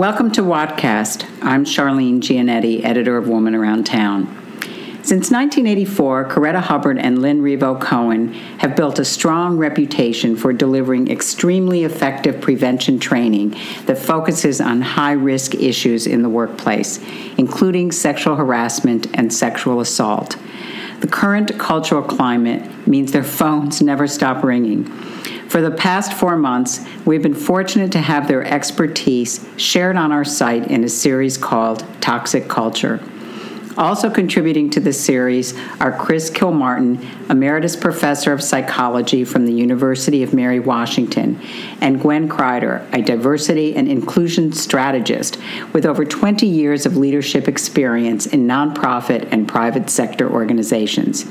Welcome 0.00 0.30
to 0.32 0.40
Wattcast. 0.40 1.26
I'm 1.42 1.66
Charlene 1.66 2.20
Giannetti, 2.20 2.82
editor 2.82 3.18
of 3.18 3.28
Woman 3.28 3.54
Around 3.54 3.84
Town. 3.84 4.28
Since 5.02 5.30
1984, 5.30 6.30
Coretta 6.30 6.62
Hubbard 6.62 6.96
and 6.98 7.20
Lynn 7.20 7.42
Revo 7.42 7.78
Cohen 7.78 8.32
have 8.32 8.74
built 8.74 8.98
a 8.98 9.04
strong 9.04 9.58
reputation 9.58 10.36
for 10.36 10.54
delivering 10.54 11.10
extremely 11.10 11.84
effective 11.84 12.40
prevention 12.40 12.98
training 12.98 13.50
that 13.84 13.98
focuses 13.98 14.58
on 14.58 14.80
high 14.80 15.12
risk 15.12 15.54
issues 15.56 16.06
in 16.06 16.22
the 16.22 16.30
workplace, 16.30 16.98
including 17.36 17.92
sexual 17.92 18.36
harassment 18.36 19.06
and 19.12 19.30
sexual 19.30 19.80
assault. 19.80 20.38
The 21.00 21.08
current 21.08 21.58
cultural 21.58 22.02
climate 22.02 22.88
means 22.88 23.12
their 23.12 23.22
phones 23.22 23.82
never 23.82 24.06
stop 24.06 24.42
ringing. 24.42 24.86
For 25.50 25.60
the 25.60 25.72
past 25.72 26.12
four 26.12 26.36
months, 26.36 26.78
we've 27.04 27.24
been 27.24 27.34
fortunate 27.34 27.90
to 27.90 27.98
have 27.98 28.28
their 28.28 28.44
expertise 28.44 29.44
shared 29.56 29.96
on 29.96 30.12
our 30.12 30.24
site 30.24 30.68
in 30.68 30.84
a 30.84 30.88
series 30.88 31.36
called 31.36 31.84
Toxic 32.00 32.46
Culture. 32.46 33.00
Also 33.76 34.08
contributing 34.10 34.70
to 34.70 34.78
this 34.78 35.04
series 35.04 35.58
are 35.80 35.90
Chris 35.90 36.30
Kilmartin, 36.30 37.04
Emeritus 37.28 37.74
Professor 37.74 38.32
of 38.32 38.40
Psychology 38.40 39.24
from 39.24 39.44
the 39.44 39.52
University 39.52 40.22
of 40.22 40.32
Mary 40.32 40.60
Washington, 40.60 41.40
and 41.80 42.00
Gwen 42.00 42.28
Kreider, 42.28 42.86
a 42.92 43.02
diversity 43.02 43.74
and 43.74 43.88
inclusion 43.88 44.52
strategist 44.52 45.36
with 45.72 45.84
over 45.84 46.04
20 46.04 46.46
years 46.46 46.86
of 46.86 46.96
leadership 46.96 47.48
experience 47.48 48.24
in 48.26 48.46
nonprofit 48.46 49.26
and 49.32 49.48
private 49.48 49.90
sector 49.90 50.30
organizations. 50.30 51.26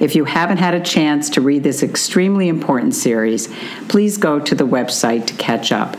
If 0.00 0.14
you 0.14 0.24
haven't 0.24 0.58
had 0.58 0.74
a 0.74 0.80
chance 0.80 1.28
to 1.30 1.40
read 1.40 1.64
this 1.64 1.82
extremely 1.82 2.48
important 2.48 2.94
series, 2.94 3.48
please 3.88 4.16
go 4.16 4.38
to 4.38 4.54
the 4.54 4.66
website 4.66 5.26
to 5.26 5.34
catch 5.34 5.72
up. 5.72 5.96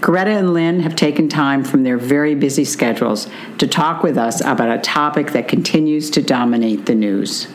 Coretta 0.00 0.38
and 0.38 0.52
Lynn 0.52 0.80
have 0.80 0.94
taken 0.94 1.28
time 1.28 1.64
from 1.64 1.82
their 1.82 1.96
very 1.96 2.34
busy 2.34 2.64
schedules 2.64 3.28
to 3.58 3.66
talk 3.66 4.02
with 4.02 4.18
us 4.18 4.40
about 4.42 4.68
a 4.68 4.80
topic 4.80 5.32
that 5.32 5.48
continues 5.48 6.10
to 6.10 6.22
dominate 6.22 6.84
the 6.86 6.94
news. 6.94 7.48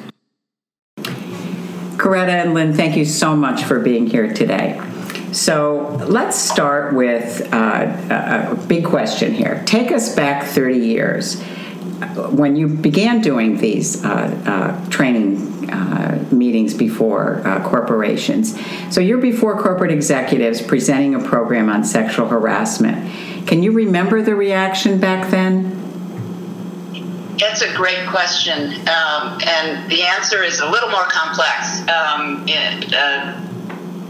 Coretta 0.98 2.44
and 2.44 2.56
Lynn, 2.56 2.74
thank 2.74 2.98
you 2.98 3.06
so 3.06 3.36
much 3.36 3.64
for 3.64 3.80
being 3.80 4.08
here 4.08 4.34
today. 4.34 4.82
So 5.32 5.96
let's 6.08 6.36
start 6.36 6.94
with 6.96 7.48
uh, 7.54 8.50
a 8.52 8.56
big 8.68 8.84
question 8.84 9.34
here. 9.34 9.64
Take 9.66 9.92
us 9.92 10.14
back 10.16 10.46
30 10.46 10.78
years 10.78 11.42
when 12.32 12.56
you 12.56 12.68
began 12.68 13.22
doing 13.22 13.58
these 13.58 14.04
uh, 14.04 14.10
uh, 14.46 14.90
training 14.90 15.51
uh, 15.70 16.24
meetings 16.32 16.74
before 16.74 17.46
uh, 17.46 17.68
corporations, 17.68 18.58
so 18.94 19.02
you're 19.02 19.18
before 19.18 19.62
corporate 19.62 19.92
executives 19.92 20.62
presenting 20.62 21.16
a 21.16 21.20
program 21.20 21.70
on 21.70 21.84
sexual 21.84 22.28
harassment. 22.28 23.48
Can 23.48 23.64
you 23.64 23.72
remember 23.72 24.22
the 24.22 24.36
reaction 24.36 25.00
back 25.00 25.30
then? 25.32 25.78
That's 27.38 27.64
a 27.64 27.74
great 27.74 28.08
question, 28.08 28.72
um, 28.88 29.42
and 29.46 29.90
the 29.90 30.04
answer 30.04 30.44
is 30.44 30.60
a 30.60 30.70
little 30.70 30.90
more 30.90 31.06
complex 31.06 31.82
um, 31.90 32.48
in, 32.48 32.94
uh, 32.94 33.48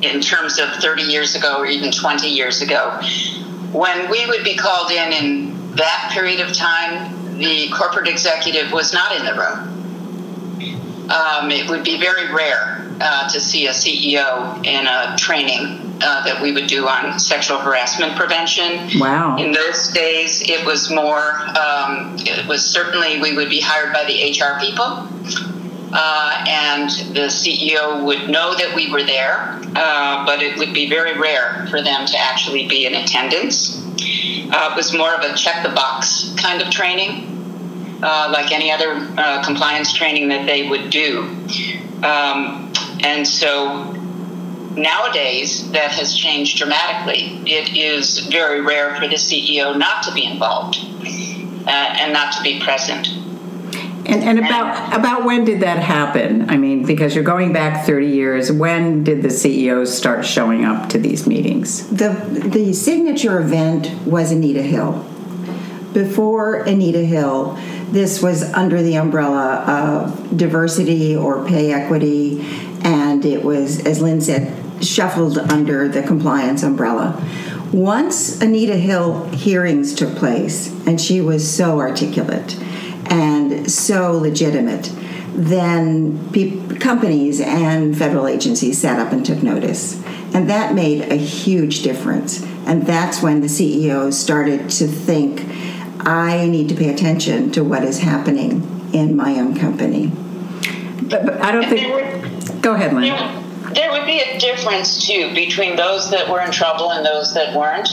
in 0.02 0.20
terms 0.20 0.60
of 0.60 0.70
30 0.76 1.04
years 1.04 1.36
ago 1.36 1.58
or 1.58 1.66
even 1.66 1.92
20 1.92 2.28
years 2.28 2.62
ago. 2.62 3.00
When 3.72 4.10
we 4.10 4.26
would 4.26 4.44
be 4.44 4.58
called 4.58 4.92
in 4.92 5.14
in 5.14 5.76
that 5.76 6.12
period 6.14 6.42
of 6.42 6.54
time, 6.54 7.38
the 7.38 7.70
corporate 7.70 8.08
executive 8.08 8.72
was 8.72 8.94
not 8.94 9.16
in 9.16 9.26
the 9.26 9.34
room. 9.34 9.81
Um, 11.12 11.52
it 11.52 11.70
would 11.70 11.84
be 11.84 12.00
very 12.00 12.32
rare 12.34 12.88
uh, 13.02 13.28
to 13.30 13.40
see 13.40 13.68
a 13.68 13.72
CEO 13.72 14.66
in 14.66 14.88
a 14.88 15.18
training 15.18 15.98
uh, 16.02 16.24
that 16.24 16.42
we 16.42 16.52
would 16.52 16.68
do 16.68 16.88
on 16.88 17.20
sexual 17.20 17.58
harassment 17.58 18.16
prevention. 18.16 19.00
Wow. 19.00 19.38
In 19.38 19.52
those 19.52 19.90
days, 19.90 20.42
it 20.48 20.66
was 20.66 20.90
more, 20.90 21.34
um, 21.58 22.16
it 22.20 22.48
was 22.48 22.66
certainly 22.66 23.20
we 23.20 23.36
would 23.36 23.50
be 23.50 23.60
hired 23.60 23.94
by 23.94 24.06
the 24.06 24.32
HR 24.32 24.60
people. 24.60 25.08
Uh, 25.94 26.46
and 26.48 26.90
the 27.14 27.28
CEO 27.28 28.06
would 28.06 28.30
know 28.30 28.56
that 28.56 28.74
we 28.74 28.90
were 28.90 29.04
there, 29.04 29.60
uh, 29.76 30.26
but 30.26 30.42
it 30.42 30.58
would 30.58 30.74
be 30.74 30.88
very 30.88 31.20
rare 31.20 31.68
for 31.70 31.82
them 31.82 32.06
to 32.06 32.18
actually 32.18 32.66
be 32.66 32.86
in 32.86 32.96
attendance. 32.96 33.78
Uh, 34.54 34.70
it 34.72 34.76
was 34.78 34.94
more 34.94 35.14
of 35.14 35.22
a 35.22 35.36
check 35.36 35.64
the 35.64 35.74
box 35.74 36.34
kind 36.38 36.62
of 36.62 36.70
training 36.70 37.31
uh, 38.02 38.30
like 38.34 38.52
any 38.52 38.72
other 38.72 38.94
uh, 39.18 39.44
compliance 39.44 39.94
training 39.94 40.30
that 40.30 40.46
they 40.46 40.68
would 40.68 40.90
do. 40.90 41.22
Um, 42.04 42.72
and 43.04 43.28
so 43.28 43.92
nowadays, 44.76 45.72
that 45.72 45.92
has 45.92 46.16
changed 46.16 46.58
dramatically. 46.58 47.42
It 47.46 47.76
is 47.76 48.20
very 48.20 48.62
rare 48.62 48.96
for 48.96 49.08
the 49.08 49.16
CEO 49.16 49.78
not 49.78 50.04
to 50.04 50.14
be 50.14 50.26
involved 50.26 50.78
uh, 51.68 51.70
and 51.70 52.14
not 52.14 52.34
to 52.34 52.44
be 52.44 52.60
present. 52.60 53.08
And, 54.04 54.24
and 54.24 54.40
about 54.40 54.98
about 54.98 55.26
when 55.26 55.46
did 55.46 55.62
that 55.62 55.78
happen? 55.78 56.50
I 56.50 56.58
mean, 56.58 56.86
because 56.86 57.14
you're 57.14 57.24
going 57.24 57.54
back 57.54 57.86
30 57.86 58.08
years. 58.08 58.52
When 58.52 59.04
did 59.04 59.22
the 59.22 59.30
CEOs 59.30 59.96
start 59.96 60.26
showing 60.26 60.66
up 60.66 60.90
to 60.90 60.98
these 60.98 61.28
meetings? 61.28 61.88
The 61.88 62.10
the 62.10 62.74
signature 62.74 63.40
event 63.40 63.92
was 64.06 64.32
Anita 64.32 64.64
Hill. 64.64 65.06
Before 65.94 66.56
Anita 66.64 67.00
Hill, 67.00 67.58
this 67.90 68.22
was 68.22 68.44
under 68.54 68.82
the 68.82 68.96
umbrella 68.96 69.56
of 69.68 70.38
diversity 70.38 71.16
or 71.16 71.46
pay 71.46 71.74
equity, 71.74 72.42
and 72.84 73.26
it 73.26 73.44
was, 73.44 73.86
as 73.86 74.02
Lynn 74.02 74.22
said, 74.22 74.84
shuffled 74.84 75.38
under 75.38 75.90
the 75.90 76.02
compliance 76.02 76.64
umbrella. 76.64 77.22
Once 77.74 78.42
Anita 78.42 78.78
Hill 78.78 79.26
hearings 79.30 79.94
took 79.94 80.16
place, 80.16 80.74
and 80.86 81.00
she 81.00 81.20
was 81.22 81.50
so 81.50 81.80
articulate 81.80 82.58
and 83.06 83.70
so 83.70 84.14
legitimate, 84.14 84.92
then 85.34 86.32
pe- 86.32 86.78
companies 86.78 87.42
and 87.42 87.98
federal 87.98 88.28
agencies 88.28 88.80
sat 88.80 89.00
up 89.00 89.12
and 89.12 89.26
took 89.26 89.44
notice. 89.44 90.02
And 90.34 90.50
that 90.50 90.74
made 90.74 91.12
a 91.12 91.16
huge 91.16 91.84
difference. 91.84 92.44
And 92.66 92.86
that's 92.86 93.22
when 93.22 93.42
the 93.42 93.50
CEOs 93.50 94.18
started 94.18 94.70
to 94.72 94.88
think 94.88 95.42
I 96.06 96.48
need 96.48 96.70
to 96.70 96.76
pay 96.76 96.94
attention 96.94 97.52
to 97.52 97.64
what 97.64 97.84
is 97.84 98.00
happening 98.00 98.90
in 98.94 99.16
my 99.16 99.40
own 99.40 99.56
company. 99.56 100.08
But, 101.04 101.26
but 101.26 101.42
I 101.42 101.52
don't 101.52 101.68
think. 101.68 101.94
Would, 101.94 102.62
go 102.62 102.74
ahead, 102.74 102.94
Lynn. 102.94 103.04
There, 103.04 103.74
there, 103.74 103.92
would 103.92 104.06
be 104.06 104.20
a 104.20 104.40
difference 104.40 105.06
too 105.06 105.34
between 105.34 105.76
those 105.76 106.10
that 106.12 106.30
were 106.30 106.42
in 106.42 106.52
trouble 106.52 106.92
and 106.92 107.06
those 107.06 107.34
that 107.34 107.56
weren't. 107.56 107.90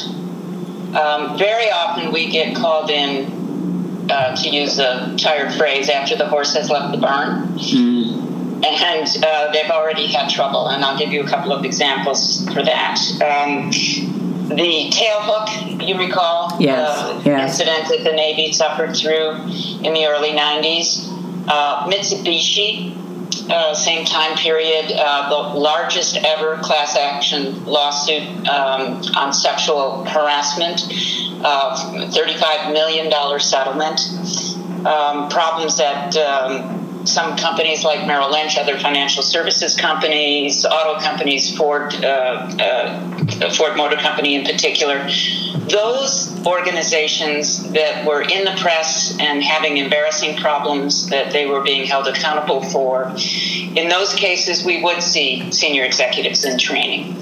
Um, 0.96 1.36
very 1.36 1.70
often 1.70 2.12
we 2.12 2.30
get 2.30 2.56
called 2.56 2.90
in, 2.90 4.10
uh, 4.10 4.34
to 4.36 4.48
use 4.48 4.78
a 4.78 5.14
tired 5.18 5.52
phrase, 5.52 5.90
after 5.90 6.16
the 6.16 6.26
horse 6.26 6.54
has 6.54 6.70
left 6.70 6.92
the 6.92 7.00
barn. 7.00 7.48
Mm. 7.58 8.64
And 8.64 9.24
uh, 9.24 9.52
they've 9.52 9.70
already 9.70 10.06
had 10.06 10.30
trouble, 10.30 10.68
and 10.68 10.84
I'll 10.84 10.98
give 10.98 11.12
you 11.12 11.22
a 11.22 11.28
couple 11.28 11.52
of 11.52 11.64
examples 11.64 12.44
for 12.46 12.62
that. 12.62 12.98
Um, 13.22 13.70
the 14.48 14.90
tailhook, 14.90 15.77
you 15.88 15.98
recall? 15.98 16.56
Yes. 16.60 16.98
Uh, 16.98 17.22
yes. 17.24 17.60
Incident 17.60 17.88
that 17.88 18.04
the 18.04 18.14
Navy 18.14 18.52
suffered 18.52 18.96
through 18.96 19.30
in 19.84 19.94
the 19.94 20.06
early 20.06 20.30
90s. 20.30 21.06
Uh, 21.48 21.88
Mitsubishi, 21.88 22.94
uh, 23.50 23.74
same 23.74 24.04
time 24.04 24.36
period, 24.36 24.92
uh, 24.94 25.28
the 25.30 25.58
largest 25.58 26.16
ever 26.16 26.58
class 26.58 26.96
action 26.96 27.64
lawsuit 27.64 28.22
um, 28.48 29.02
on 29.16 29.32
sexual 29.32 30.04
harassment, 30.04 30.78
$35 30.80 32.72
million 32.72 33.40
settlement. 33.40 34.00
Um, 34.86 35.28
problems 35.28 35.80
at 35.80 36.16
um, 36.16 36.77
some 37.08 37.36
companies 37.36 37.84
like 37.84 38.06
Merrill 38.06 38.30
Lynch, 38.30 38.58
other 38.58 38.78
financial 38.78 39.22
services 39.22 39.74
companies, 39.76 40.64
auto 40.64 41.00
companies, 41.00 41.56
Ford, 41.56 41.94
uh, 42.04 42.08
uh, 42.60 43.50
Ford 43.54 43.76
Motor 43.76 43.96
Company 43.96 44.34
in 44.34 44.44
particular, 44.44 45.08
those 45.68 46.46
organizations 46.46 47.70
that 47.72 48.06
were 48.06 48.22
in 48.22 48.44
the 48.44 48.54
press 48.58 49.16
and 49.20 49.42
having 49.42 49.76
embarrassing 49.76 50.36
problems 50.36 51.08
that 51.10 51.32
they 51.32 51.46
were 51.46 51.62
being 51.62 51.86
held 51.86 52.06
accountable 52.06 52.62
for, 52.62 53.12
in 53.76 53.88
those 53.88 54.14
cases, 54.14 54.64
we 54.64 54.82
would 54.82 55.02
see 55.02 55.50
senior 55.52 55.84
executives 55.84 56.44
in 56.44 56.58
training. 56.58 57.16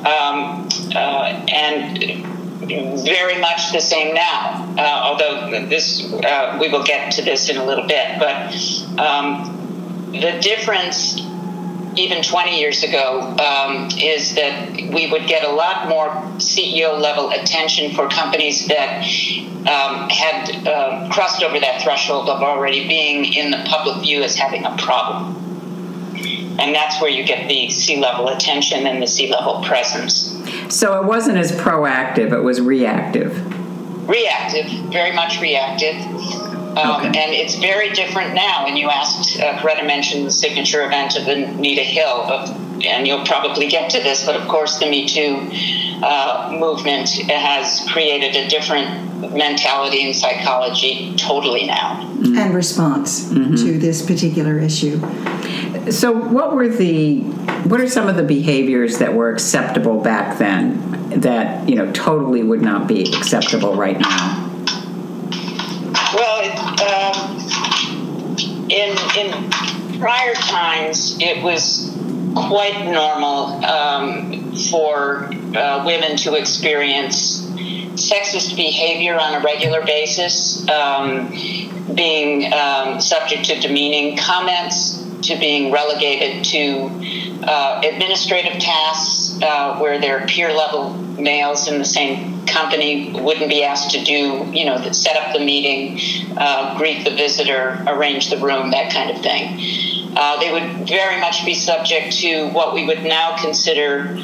Um, 0.00 0.68
uh, 0.94 1.46
and 1.52 2.35
very 2.58 3.40
much 3.40 3.72
the 3.72 3.80
same 3.80 4.14
now. 4.14 4.74
Uh, 4.78 5.00
although 5.04 5.66
this, 5.68 6.12
uh, 6.12 6.58
we 6.60 6.68
will 6.68 6.82
get 6.82 7.12
to 7.12 7.22
this 7.22 7.48
in 7.48 7.56
a 7.56 7.64
little 7.64 7.86
bit, 7.86 8.18
but 8.18 8.54
um, 8.98 10.10
the 10.12 10.38
difference, 10.40 11.18
even 11.96 12.22
20 12.22 12.58
years 12.58 12.82
ago, 12.82 13.20
um, 13.20 13.88
is 13.98 14.34
that 14.34 14.76
we 14.76 15.10
would 15.10 15.26
get 15.26 15.44
a 15.44 15.50
lot 15.50 15.88
more 15.88 16.08
CEO 16.38 16.98
level 17.00 17.30
attention 17.30 17.94
for 17.94 18.08
companies 18.08 18.66
that 18.68 19.02
um, 19.66 20.08
had 20.08 20.66
uh, 20.66 21.08
crossed 21.10 21.42
over 21.42 21.58
that 21.58 21.82
threshold 21.82 22.28
of 22.28 22.42
already 22.42 22.86
being 22.86 23.32
in 23.32 23.50
the 23.50 23.62
public 23.66 24.02
view 24.02 24.22
as 24.22 24.36
having 24.36 24.64
a 24.64 24.76
problem. 24.76 25.34
And 26.58 26.74
that's 26.74 27.00
where 27.02 27.10
you 27.10 27.24
get 27.24 27.48
the 27.48 27.68
C 27.70 28.00
level 28.00 28.28
attention 28.28 28.86
and 28.86 29.02
the 29.02 29.06
C 29.06 29.30
level 29.30 29.62
presence. 29.62 30.35
So 30.70 31.00
it 31.00 31.06
wasn't 31.06 31.38
as 31.38 31.52
proactive, 31.52 32.32
it 32.32 32.42
was 32.42 32.60
reactive. 32.60 33.32
reactive, 34.08 34.66
very 34.92 35.12
much 35.12 35.40
reactive. 35.40 35.96
Um, 36.76 37.06
okay. 37.06 37.06
And 37.06 37.32
it's 37.32 37.56
very 37.56 37.90
different 37.90 38.34
now. 38.34 38.66
And 38.66 38.76
you 38.76 38.90
asked, 38.90 39.40
uh, 39.40 39.58
Coretta 39.58 39.86
mentioned 39.86 40.26
the 40.26 40.30
signature 40.30 40.84
event 40.84 41.16
of 41.16 41.26
Anita 41.26 41.82
Hill, 41.82 42.22
of, 42.30 42.50
and 42.84 43.06
you'll 43.06 43.24
probably 43.24 43.68
get 43.68 43.90
to 43.90 44.02
this, 44.02 44.26
but 44.26 44.36
of 44.36 44.46
course, 44.46 44.78
the 44.78 44.86
Me 44.86 45.08
Too 45.08 45.48
uh, 46.04 46.54
movement 46.58 47.08
has 47.08 47.82
created 47.90 48.36
a 48.36 48.48
different 48.48 49.32
mentality 49.34 50.04
and 50.04 50.14
psychology 50.14 51.14
totally 51.16 51.66
now. 51.66 52.02
Mm-hmm. 52.02 52.36
And 52.36 52.54
response 52.54 53.32
mm-hmm. 53.32 53.54
to 53.54 53.78
this 53.78 54.04
particular 54.04 54.58
issue. 54.58 55.00
So, 55.90 56.12
what 56.12 56.54
were 56.54 56.68
the 56.68 57.20
what 57.68 57.80
are 57.80 57.88
some 57.88 58.08
of 58.08 58.16
the 58.16 58.24
behaviors 58.24 58.98
that 58.98 59.14
were 59.14 59.30
acceptable 59.30 60.00
back 60.00 60.38
then 60.38 61.10
that 61.20 61.68
you 61.68 61.76
know 61.76 61.90
totally 61.92 62.42
would 62.42 62.62
not 62.62 62.88
be 62.88 63.02
acceptable 63.14 63.76
right 63.76 63.98
now? 63.98 64.52
Well, 66.14 66.36
um, 66.82 68.36
in 68.68 68.96
in 69.16 69.50
prior 70.00 70.34
times, 70.34 71.18
it 71.20 71.42
was 71.42 71.96
quite 72.34 72.84
normal 72.86 73.64
um, 73.64 74.54
for 74.70 75.30
uh, 75.56 75.84
women 75.86 76.16
to 76.18 76.34
experience 76.34 77.46
sexist 77.96 78.56
behavior 78.56 79.18
on 79.18 79.34
a 79.34 79.40
regular 79.40 79.84
basis, 79.84 80.68
um, 80.68 81.30
being 81.94 82.52
um, 82.52 83.00
subject 83.00 83.44
to 83.44 83.58
demeaning 83.58 84.18
comments, 84.18 85.05
to 85.22 85.38
being 85.38 85.72
relegated 85.72 86.44
to 86.44 86.90
uh, 87.42 87.82
administrative 87.84 88.58
tasks 88.60 89.40
uh, 89.42 89.78
where 89.78 90.00
their 90.00 90.26
peer 90.26 90.52
level 90.52 90.94
males 91.20 91.68
in 91.68 91.78
the 91.78 91.84
same 91.84 92.46
company 92.46 93.12
wouldn't 93.12 93.48
be 93.48 93.64
asked 93.64 93.90
to 93.90 94.04
do, 94.04 94.48
you 94.52 94.64
know, 94.64 94.80
set 94.92 95.16
up 95.16 95.32
the 95.32 95.44
meeting, 95.44 95.98
uh, 96.36 96.76
greet 96.78 97.04
the 97.04 97.10
visitor, 97.10 97.82
arrange 97.86 98.30
the 98.30 98.38
room, 98.38 98.70
that 98.70 98.92
kind 98.92 99.10
of 99.10 99.22
thing. 99.22 100.14
Uh, 100.16 100.38
they 100.40 100.50
would 100.52 100.88
very 100.88 101.20
much 101.20 101.44
be 101.44 101.54
subject 101.54 102.12
to 102.12 102.48
what 102.50 102.72
we 102.72 102.86
would 102.86 103.02
now 103.02 103.36
consider 103.36 104.14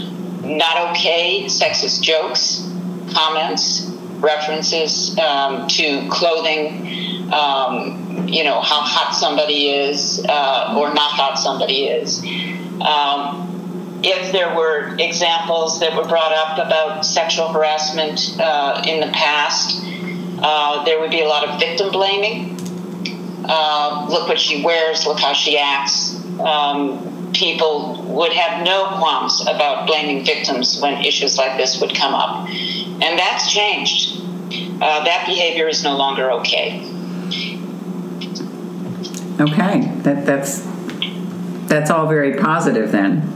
not 0.42 0.90
okay 0.90 1.44
sexist 1.44 2.02
jokes, 2.02 2.68
comments, 3.12 3.90
references 4.18 5.18
um, 5.18 5.66
to 5.68 6.08
clothing, 6.08 7.30
um, 7.32 8.01
you 8.26 8.44
know, 8.44 8.60
how 8.60 8.80
hot 8.80 9.14
somebody 9.14 9.70
is 9.70 10.24
uh, 10.28 10.74
or 10.78 10.92
not 10.94 11.10
hot 11.12 11.38
somebody 11.38 11.86
is. 11.86 12.22
Um, 12.80 14.00
if 14.04 14.32
there 14.32 14.54
were 14.54 14.96
examples 14.98 15.80
that 15.80 15.96
were 15.96 16.06
brought 16.06 16.32
up 16.32 16.66
about 16.66 17.06
sexual 17.06 17.48
harassment 17.52 18.36
uh, 18.40 18.82
in 18.86 19.00
the 19.00 19.12
past, 19.12 19.80
uh, 20.42 20.84
there 20.84 21.00
would 21.00 21.10
be 21.10 21.20
a 21.20 21.28
lot 21.28 21.48
of 21.48 21.60
victim 21.60 21.90
blaming. 21.92 22.56
Uh, 23.44 24.06
look 24.10 24.28
what 24.28 24.40
she 24.40 24.64
wears, 24.64 25.06
look 25.06 25.20
how 25.20 25.32
she 25.32 25.58
acts. 25.58 26.16
Um, 26.40 27.30
people 27.32 28.02
would 28.08 28.32
have 28.32 28.64
no 28.64 28.86
qualms 28.98 29.40
about 29.42 29.86
blaming 29.86 30.24
victims 30.24 30.80
when 30.80 31.04
issues 31.04 31.38
like 31.38 31.56
this 31.56 31.80
would 31.80 31.94
come 31.94 32.14
up. 32.14 32.48
And 32.48 33.18
that's 33.18 33.50
changed. 33.50 34.20
Uh, 34.20 35.04
that 35.04 35.24
behavior 35.26 35.68
is 35.68 35.82
no 35.82 35.96
longer 35.96 36.30
okay. 36.32 36.84
Okay, 39.40 39.90
that, 40.02 40.26
that's 40.26 40.68
that's 41.68 41.90
all 41.90 42.06
very 42.06 42.34
positive 42.36 42.92
then. 42.92 43.28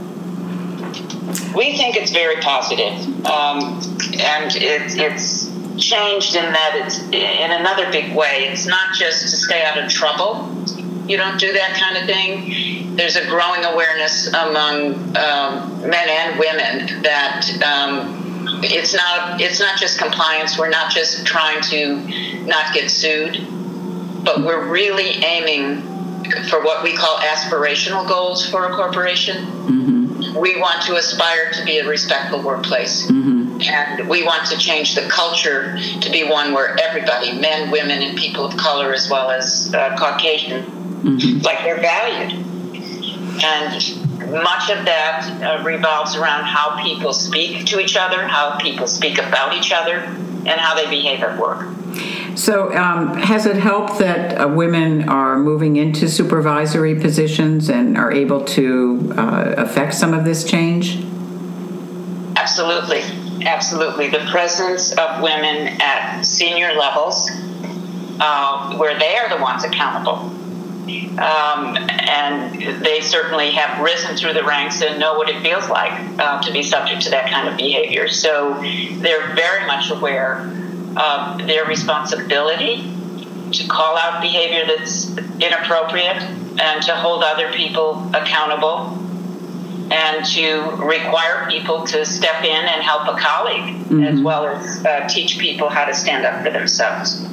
We 1.55 1.75
think 1.75 1.95
it's 1.95 2.11
very 2.11 2.39
positive. 2.41 2.93
Um, 3.25 3.81
and 4.19 4.55
it, 4.55 4.95
it's 4.95 5.49
changed 5.77 6.35
in 6.35 6.43
that 6.43 6.73
it's 6.75 6.99
in 7.09 7.51
another 7.51 7.91
big 7.91 8.15
way. 8.15 8.47
It's 8.51 8.65
not 8.65 8.93
just 8.95 9.21
to 9.23 9.27
stay 9.27 9.63
out 9.63 9.77
of 9.77 9.89
trouble. 9.89 10.49
You 11.07 11.17
don't 11.17 11.39
do 11.39 11.53
that 11.53 11.75
kind 11.79 11.97
of 11.97 12.05
thing. 12.05 12.95
There's 12.95 13.15
a 13.15 13.25
growing 13.25 13.63
awareness 13.63 14.27
among 14.27 15.15
um, 15.17 15.81
men 15.81 16.09
and 16.09 16.39
women 16.39 17.01
that 17.03 17.45
um, 17.63 18.61
it's 18.63 18.93
not 18.93 19.39
it's 19.39 19.59
not 19.59 19.79
just 19.79 19.99
compliance. 19.99 20.57
We're 20.57 20.69
not 20.69 20.91
just 20.91 21.25
trying 21.25 21.61
to 21.63 22.43
not 22.45 22.73
get 22.73 22.89
sued, 22.89 23.35
but 24.27 24.43
we're 24.43 24.67
really 24.67 25.23
aiming 25.23 25.81
for 26.49 26.61
what 26.61 26.83
we 26.83 26.93
call 26.93 27.17
aspirational 27.19 28.05
goals 28.05 28.45
for 28.45 28.65
a 28.65 28.75
corporation. 28.75 29.37
Mm-hmm. 29.45 30.37
We 30.37 30.59
want 30.59 30.83
to 30.87 30.97
aspire 30.97 31.53
to 31.53 31.63
be 31.63 31.77
a 31.77 31.87
respectful 31.87 32.43
workplace. 32.43 33.09
Mm-hmm. 33.09 33.61
And 33.61 34.09
we 34.09 34.25
want 34.25 34.45
to 34.49 34.57
change 34.57 34.95
the 34.95 35.07
culture 35.07 35.77
to 36.01 36.09
be 36.11 36.29
one 36.29 36.53
where 36.53 36.77
everybody, 36.77 37.39
men, 37.39 37.71
women, 37.71 38.01
and 38.01 38.17
people 38.17 38.45
of 38.45 38.57
color, 38.57 38.93
as 38.93 39.09
well 39.09 39.31
as 39.31 39.73
uh, 39.73 39.95
Caucasian, 39.97 40.63
mm-hmm. 40.65 41.39
like 41.39 41.59
they're 41.59 41.79
valued. 41.79 42.33
And 43.41 44.33
much 44.43 44.69
of 44.69 44.83
that 44.83 45.41
uh, 45.41 45.63
revolves 45.63 46.17
around 46.17 46.43
how 46.43 46.83
people 46.83 47.13
speak 47.13 47.65
to 47.67 47.79
each 47.79 47.95
other, 47.95 48.27
how 48.27 48.57
people 48.57 48.87
speak 48.87 49.19
about 49.19 49.55
each 49.55 49.71
other, 49.71 49.95
and 49.99 50.49
how 50.49 50.75
they 50.75 50.89
behave 50.89 51.23
at 51.23 51.39
work. 51.39 51.65
So, 52.37 52.71
um, 52.75 53.15
has 53.15 53.47
it 53.47 53.55
helped 53.55 53.97
that 53.97 54.39
uh, 54.39 54.47
women 54.47 55.09
are 55.09 55.39
moving 55.39 55.75
into 55.75 56.07
supervisory 56.07 56.93
positions 56.93 57.67
and 57.67 57.97
are 57.97 58.11
able 58.11 58.45
to 58.45 59.11
uh, 59.17 59.55
affect 59.57 59.95
some 59.95 60.13
of 60.13 60.23
this 60.23 60.43
change? 60.43 61.03
Absolutely. 62.35 63.01
Absolutely. 63.43 64.09
The 64.09 64.23
presence 64.29 64.91
of 64.91 65.23
women 65.23 65.81
at 65.81 66.21
senior 66.21 66.73
levels, 66.75 67.27
uh, 68.19 68.77
where 68.77 68.97
they 68.99 69.17
are 69.17 69.35
the 69.35 69.41
ones 69.41 69.63
accountable. 69.63 70.31
Um, 71.17 71.75
and 71.75 72.83
they 72.85 73.01
certainly 73.01 73.49
have 73.53 73.81
risen 73.83 74.15
through 74.15 74.33
the 74.33 74.43
ranks 74.43 74.83
and 74.83 74.99
know 74.99 75.15
what 75.15 75.27
it 75.27 75.41
feels 75.41 75.69
like 75.69 75.91
uh, 76.19 76.39
to 76.43 76.53
be 76.53 76.61
subject 76.61 77.01
to 77.01 77.09
that 77.09 77.31
kind 77.31 77.49
of 77.49 77.57
behavior. 77.57 78.07
So 78.07 78.53
they're 78.99 79.33
very 79.33 79.65
much 79.65 79.89
aware 79.89 80.53
uh, 80.97 81.37
their 81.45 81.65
responsibility 81.65 82.93
to 83.51 83.67
call 83.67 83.97
out 83.97 84.21
behavior 84.21 84.65
that's 84.65 85.15
inappropriate 85.17 86.21
and 86.59 86.83
to 86.83 86.95
hold 86.95 87.23
other 87.23 87.51
people 87.53 88.09
accountable 88.13 88.97
and 89.89 90.25
to 90.25 90.61
require 90.83 91.49
people 91.49 91.85
to 91.87 92.05
step 92.05 92.43
in 92.43 92.65
and 92.65 92.81
help 92.81 93.07
a 93.07 93.17
colleague 93.19 93.75
mm-hmm. 93.85 94.03
as 94.03 94.19
well 94.19 94.45
as 94.47 94.85
uh, 94.85 95.07
teach 95.07 95.39
people 95.39 95.69
how 95.69 95.85
to 95.85 95.93
stand 95.93 96.25
up 96.25 96.43
for 96.43 96.51
themselves. 96.51 97.25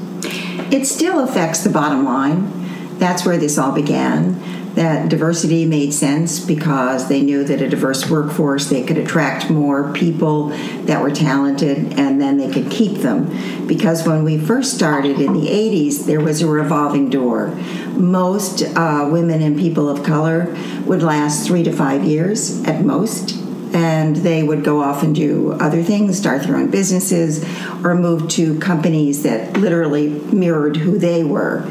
It 0.72 0.86
still 0.86 1.20
affects 1.20 1.64
the 1.64 1.70
bottom 1.70 2.04
line. 2.04 2.98
That's 2.98 3.26
where 3.26 3.36
this 3.36 3.58
all 3.58 3.72
began 3.72 4.53
that 4.74 5.08
diversity 5.08 5.64
made 5.64 5.94
sense 5.94 6.40
because 6.40 7.08
they 7.08 7.22
knew 7.22 7.44
that 7.44 7.60
a 7.60 7.68
diverse 7.68 8.10
workforce 8.10 8.68
they 8.68 8.82
could 8.82 8.98
attract 8.98 9.48
more 9.48 9.92
people 9.92 10.48
that 10.86 11.00
were 11.00 11.10
talented 11.10 11.78
and 11.98 12.20
then 12.20 12.38
they 12.38 12.50
could 12.50 12.70
keep 12.70 12.98
them 12.98 13.66
because 13.66 14.06
when 14.06 14.24
we 14.24 14.36
first 14.36 14.74
started 14.74 15.20
in 15.20 15.32
the 15.32 15.46
80s 15.46 16.06
there 16.06 16.20
was 16.20 16.42
a 16.42 16.46
revolving 16.46 17.08
door 17.08 17.48
most 17.96 18.62
uh, 18.76 19.08
women 19.10 19.40
and 19.42 19.56
people 19.58 19.88
of 19.88 20.04
color 20.04 20.54
would 20.84 21.02
last 21.02 21.46
three 21.46 21.62
to 21.62 21.72
five 21.72 22.02
years 22.02 22.62
at 22.64 22.84
most 22.84 23.44
and 23.74 24.16
they 24.16 24.42
would 24.42 24.62
go 24.62 24.80
off 24.80 25.02
and 25.02 25.16
do 25.16 25.52
other 25.54 25.82
things, 25.82 26.16
start 26.16 26.44
their 26.44 26.56
own 26.56 26.70
businesses, 26.70 27.44
or 27.84 27.96
move 27.96 28.28
to 28.28 28.56
companies 28.60 29.24
that 29.24 29.56
literally 29.56 30.08
mirrored 30.08 30.76
who 30.76 30.96
they 30.96 31.24
were. 31.24 31.68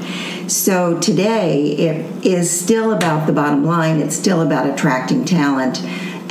So 0.47 0.99
today, 0.99 1.71
it 1.71 2.25
is 2.25 2.49
still 2.49 2.91
about 2.91 3.27
the 3.27 3.33
bottom 3.33 3.63
line, 3.65 3.99
it's 3.99 4.15
still 4.15 4.41
about 4.41 4.69
attracting 4.69 5.25
talent. 5.25 5.81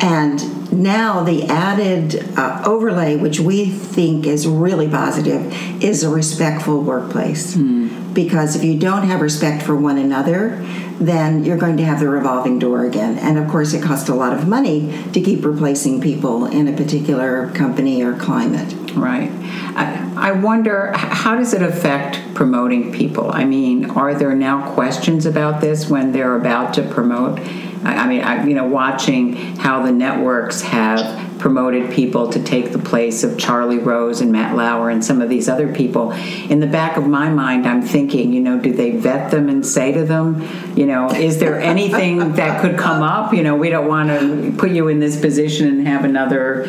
And 0.03 0.73
now, 0.73 1.23
the 1.23 1.45
added 1.45 2.37
uh, 2.37 2.63
overlay, 2.65 3.17
which 3.17 3.41
we 3.41 3.67
think 3.67 4.27
is 4.27 4.47
really 4.47 4.89
positive, 4.89 5.53
is 5.83 6.03
a 6.03 6.09
respectful 6.09 6.81
workplace. 6.81 7.55
Mm. 7.57 8.15
Because 8.15 8.57
if 8.57 8.65
you 8.65 8.79
don't 8.79 9.07
have 9.07 9.21
respect 9.21 9.63
for 9.63 9.77
one 9.77 9.99
another, 9.99 10.65
then 10.99 11.45
you're 11.45 11.57
going 11.57 11.77
to 11.77 11.85
have 11.85 12.01
the 12.01 12.09
revolving 12.09 12.59
door 12.59 12.85
again. 12.85 13.19
And 13.19 13.39
of 13.39 13.49
course, 13.49 13.75
it 13.75 13.83
costs 13.83 14.09
a 14.09 14.15
lot 14.15 14.33
of 14.33 14.49
money 14.49 15.05
to 15.13 15.21
keep 15.21 15.45
replacing 15.45 16.01
people 16.01 16.47
in 16.47 16.69
a 16.69 16.73
particular 16.73 17.51
company 17.51 18.03
or 18.03 18.15
climate. 18.15 18.75
Right. 18.95 19.31
I 19.75 20.12
wonder 20.31 20.93
how 20.95 21.35
does 21.35 21.53
it 21.53 21.63
affect 21.63 22.21
promoting 22.35 22.93
people? 22.93 23.33
I 23.33 23.45
mean, 23.45 23.91
are 23.91 24.15
there 24.15 24.37
now 24.37 24.73
questions 24.73 25.27
about 25.27 25.61
this 25.61 25.91
when 25.91 26.13
they're 26.13 26.37
about 26.37 26.75
to 26.75 26.83
promote? 26.83 27.41
I 27.85 28.07
mean, 28.07 28.21
I, 28.21 28.47
you 28.47 28.55
know, 28.55 28.67
watching 28.67 29.35
how 29.57 29.83
the 29.83 29.91
networks 29.91 30.63
have 30.63 31.41
promoted 31.41 31.91
people 31.93 32.31
to 32.31 32.41
take 32.41 32.71
the 32.71 32.79
place 32.79 33.25
of 33.25 33.37
Charlie 33.37 33.79
Rose 33.79 34.21
and 34.21 34.31
Matt 34.31 34.55
Lauer 34.55 34.91
and 34.91 35.05
some 35.05 35.21
of 35.21 35.29
these 35.29 35.49
other 35.49 35.75
people. 35.75 36.13
In 36.13 36.61
the 36.61 36.69
back 36.69 36.97
of 36.97 37.05
my 37.05 37.29
mind, 37.31 37.67
I'm 37.67 37.83
thinking, 37.83 38.33
you 38.33 38.41
know, 38.41 38.61
do 38.61 38.73
they 38.73 38.93
vet 38.93 39.33
them 39.33 39.49
and 39.49 39.67
say 39.67 39.91
to 39.91 40.05
them, 40.05 40.49
you 40.77 40.87
know, 40.87 41.11
is 41.11 41.41
there 41.41 41.61
anything 41.61 42.35
that 42.35 42.61
could 42.63 42.79
come 42.79 43.03
up? 43.03 43.35
You 43.35 43.43
know, 43.43 43.57
we 43.57 43.71
don't 43.71 43.89
want 43.89 44.11
to 44.11 44.55
put 44.57 44.71
you 44.71 44.87
in 44.87 45.01
this 45.01 45.21
position 45.21 45.67
and 45.67 45.89
have 45.89 46.05
another 46.05 46.69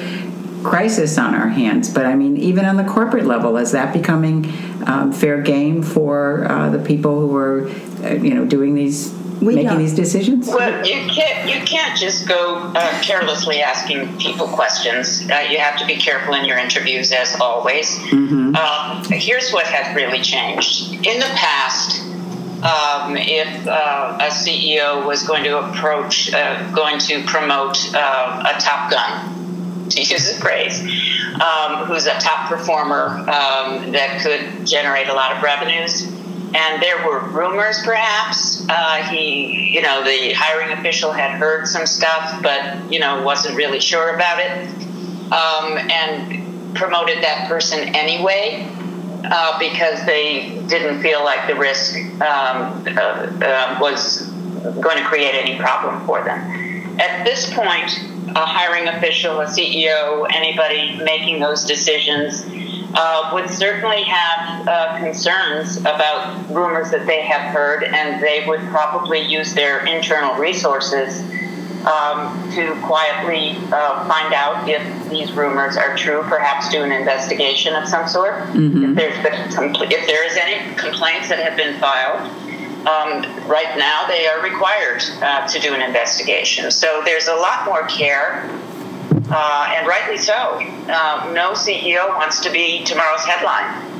crisis 0.63 1.17
on 1.17 1.36
our 1.36 1.48
hands. 1.50 1.93
But 1.93 2.05
I 2.05 2.15
mean, 2.15 2.38
even 2.38 2.65
on 2.65 2.77
the 2.77 2.84
corporate 2.84 3.25
level, 3.25 3.58
is 3.58 3.72
that 3.72 3.93
becoming 3.93 4.51
um, 4.88 5.12
fair 5.12 5.41
game 5.41 5.82
for 5.84 6.46
uh, 6.50 6.70
the 6.70 6.79
people 6.79 7.20
who 7.20 7.36
are, 7.36 7.70
uh, 8.03 8.13
you 8.13 8.34
know, 8.34 8.46
doing 8.46 8.75
these, 8.75 9.13
We 9.41 9.55
making 9.55 9.70
don't. 9.70 9.77
these 9.79 9.93
decisions? 9.96 10.48
Well, 10.48 10.86
you 10.86 11.10
can't 11.10 11.50
you 11.50 11.62
can't 11.65 11.98
just 11.98 12.27
go 12.27 12.55
uh, 12.75 13.01
carelessly 13.01 13.62
asking 13.62 14.17
people 14.17 14.48
questions. 14.48 15.22
Uh, 15.29 15.46
you 15.50 15.58
have 15.60 15.77
to 15.79 15.86
be 15.86 15.96
careful 15.98 16.34
in 16.36 16.46
your 16.46 16.58
interviews, 16.58 17.12
as 17.12 17.39
always. 17.39 17.98
Um, 18.12 19.03
here's 19.10 19.51
what 19.51 19.65
has 19.67 19.96
really 19.96 20.22
changed 20.22 20.93
in 21.05 21.20
the 21.20 21.32
past. 21.36 22.01
Um, 22.63 23.17
if 23.17 23.67
uh, 23.67 24.17
a 24.22 24.29
CEO 24.32 25.05
was 25.05 25.24
going 25.27 25.43
to 25.43 25.60
approach, 25.60 26.34
uh, 26.34 26.72
going 26.72 26.98
to 27.00 27.22
promote 27.25 27.77
uh, 27.93 28.53
a 28.55 28.62
Top 28.62 28.89
Gun, 28.89 29.43
to 29.90 30.00
use 30.00 30.32
a 30.32 30.40
phrase, 30.40 30.80
um, 31.42 31.86
who's 31.86 32.06
a 32.06 32.18
top 32.20 32.50
performer 32.50 33.20
um, 33.20 33.92
that 33.92 34.22
could 34.22 34.66
generate 34.66 35.08
a 35.08 35.13
lot 35.13 35.36
of 35.36 35.44
revenues. 35.44 36.04
And 36.56 36.82
there 36.84 37.08
were 37.08 37.20
rumors, 37.30 37.82
perhaps. 37.84 38.63
Uh, 38.70 39.04
he, 39.10 39.74
you 39.74 39.82
know, 39.82 40.04
the 40.04 40.34
hiring 40.34 40.78
official 40.78 41.12
had 41.12 41.32
heard 41.32 41.68
some 41.68 41.88
stuff, 41.88 42.44
but, 42.44 42.92
you 42.92 43.00
know, 43.00 43.24
wasn't 43.24 43.56
really 43.58 43.80
sure 43.80 44.13
about 44.13 44.40
it. 44.40 44.68
Um, 45.32 45.78
and 45.90 46.75
promoted 46.75 47.24
that 47.24 47.48
person 47.48 47.80
anyway 47.96 48.68
uh, 49.25 49.58
because 49.58 50.06
they 50.06 50.62
didn't 50.68 51.02
feel 51.02 51.24
like 51.24 51.48
the 51.48 51.56
risk 51.56 51.96
um, 52.22 52.86
uh, 52.88 53.00
uh, 53.42 53.78
was 53.82 54.28
going 54.82 54.98
to 54.98 55.04
create 55.06 55.34
any 55.34 55.58
problem 55.58 56.06
for 56.06 56.24
them. 56.24 57.00
At 57.00 57.24
this 57.24 57.52
point, 57.54 57.92
a 58.36 58.46
hiring 58.46 58.88
official, 58.88 59.40
a 59.42 59.46
CEO, 59.46 60.28
anybody 60.34 60.98
making 61.04 61.40
those 61.40 61.66
decisions 61.66 62.46
uh, 62.96 63.32
would 63.34 63.50
certainly 63.50 64.04
have 64.04 64.68
uh, 64.68 64.98
concerns 65.00 65.78
about 65.78 66.50
rumors 66.50 66.92
that 66.92 67.06
they 67.06 67.22
have 67.22 67.54
heard, 67.54 67.84
and 67.84 68.22
they 68.22 68.44
would 68.48 68.62
probably 68.70 69.20
use 69.20 69.54
their 69.54 69.86
internal 69.86 70.36
resources 70.36 71.22
um, 71.86 72.50
to 72.52 72.80
quietly 72.84 73.58
uh, 73.74 74.08
find 74.08 74.34
out 74.34 74.70
if 74.70 75.10
these 75.10 75.34
rumors 75.34 75.75
are 75.75 75.98
true, 75.98 76.24
perhaps 76.24 76.70
do 76.70 76.82
an 76.84 76.92
investigation 76.92 77.75
of 77.75 77.88
some 77.88 78.08
sort. 78.08 78.50
If, 78.90 78.96
there's 78.96 79.24
been 79.24 79.52
some, 79.52 79.75
if 79.75 80.08
there 80.08 80.25
is 80.25 80.38
any 80.38 80.75
complaints 80.75 81.30
that 81.30 81.40
have 81.40 81.58
been 81.58 81.80
filed, 81.80 82.32
um, 82.86 83.24
right 83.48 83.78
now 83.78 84.06
they 84.08 84.28
are 84.28 84.42
required 84.42 85.02
uh, 85.22 85.48
to 85.48 85.60
do 85.60 85.74
an 85.74 85.82
investigation. 85.82 86.70
So 86.72 87.02
there's 87.06 87.28
a 87.28 87.36
lot 87.36 87.66
more 87.66 87.84
care, 87.88 88.50
uh, 89.30 89.74
and 89.75 89.88
rightly 89.88 90.18
so. 90.18 90.34
Uh, 90.34 91.32
no 91.34 91.54
CEO 91.54 92.10
wants 92.16 92.42
to 92.42 92.52
be 92.52 92.84
tomorrow's 92.84 93.24
headline 93.24 93.94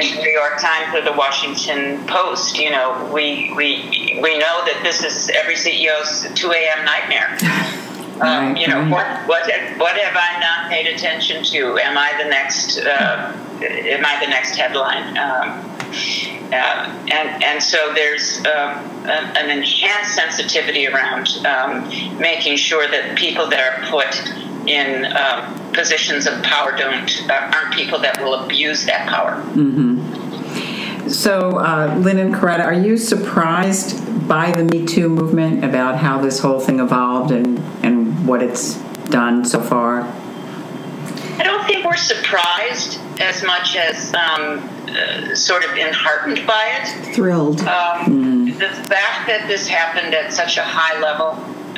in 0.00 0.16
the 0.16 0.22
New 0.22 0.30
York 0.30 0.58
Times 0.58 0.94
or 0.94 1.02
the 1.02 1.16
Washington 1.16 2.06
Post. 2.06 2.58
You 2.58 2.70
know, 2.70 3.10
we 3.12 3.52
we 3.56 4.18
we 4.22 4.38
know 4.38 4.64
that 4.64 4.80
this 4.82 5.04
is 5.04 5.30
every 5.30 5.54
CEO's 5.54 6.32
2 6.34 6.50
a.m. 6.50 6.84
nightmare. 6.84 7.38
Um, 8.20 8.54
you 8.54 8.68
know, 8.68 8.88
what 8.88 9.06
what 9.26 9.50
have, 9.50 9.80
what 9.80 9.96
have 9.96 10.16
I 10.16 10.38
not 10.38 10.70
paid 10.70 10.86
attention 10.86 11.42
to? 11.42 11.78
Am 11.78 11.98
I 11.98 12.12
the 12.22 12.28
next? 12.28 12.78
Uh, 12.78 13.32
am 13.60 14.06
I 14.06 14.20
the 14.24 14.30
next 14.30 14.54
headline? 14.54 15.18
Um, 15.18 16.43
and 16.54 17.42
and 17.42 17.62
so 17.62 17.92
there's 17.94 18.38
um, 18.38 18.78
an, 19.06 19.36
an 19.36 19.50
enhanced 19.50 20.14
sensitivity 20.14 20.86
around 20.86 21.28
um, 21.46 21.88
making 22.18 22.56
sure 22.56 22.88
that 22.88 23.16
people 23.16 23.48
that 23.48 23.60
are 23.60 23.90
put 23.90 24.68
in 24.68 25.04
um, 25.16 25.72
positions 25.72 26.26
of 26.26 26.42
power 26.42 26.76
don't 26.76 27.30
uh, 27.30 27.52
aren't 27.54 27.74
people 27.74 27.98
that 27.98 28.20
will 28.22 28.34
abuse 28.34 28.84
that 28.86 29.08
power. 29.08 29.42
So, 31.08 31.58
uh, 31.58 31.96
Lynn 31.98 32.18
and 32.18 32.34
Coretta, 32.34 32.64
are 32.64 32.72
you 32.72 32.96
surprised 32.96 34.26
by 34.26 34.52
the 34.52 34.64
Me 34.64 34.86
Too 34.86 35.10
movement 35.10 35.62
about 35.62 35.96
how 35.96 36.18
this 36.20 36.38
whole 36.38 36.60
thing 36.60 36.80
evolved 36.80 37.30
and, 37.30 37.58
and 37.84 38.26
what 38.26 38.42
it's 38.42 38.76
done 39.10 39.44
so 39.44 39.60
far? 39.60 40.00
I 41.38 41.42
don't 41.42 41.66
think 41.66 41.84
we're 41.84 41.96
surprised 41.96 42.98
as 43.20 43.42
much 43.42 43.76
as 43.76 44.14
um, 44.14 44.66
uh, 44.96 45.34
sort 45.34 45.64
of 45.64 45.70
enheartened 45.72 46.46
by 46.46 46.80
it. 46.80 47.14
Thrilled. 47.14 47.60
Um, 47.62 48.46
The 48.58 48.68
fact 48.68 49.26
that 49.26 49.46
this 49.48 49.66
happened 49.66 50.14
at 50.14 50.32
such 50.32 50.56
a 50.56 50.62
high 50.62 51.00
level, 51.00 51.30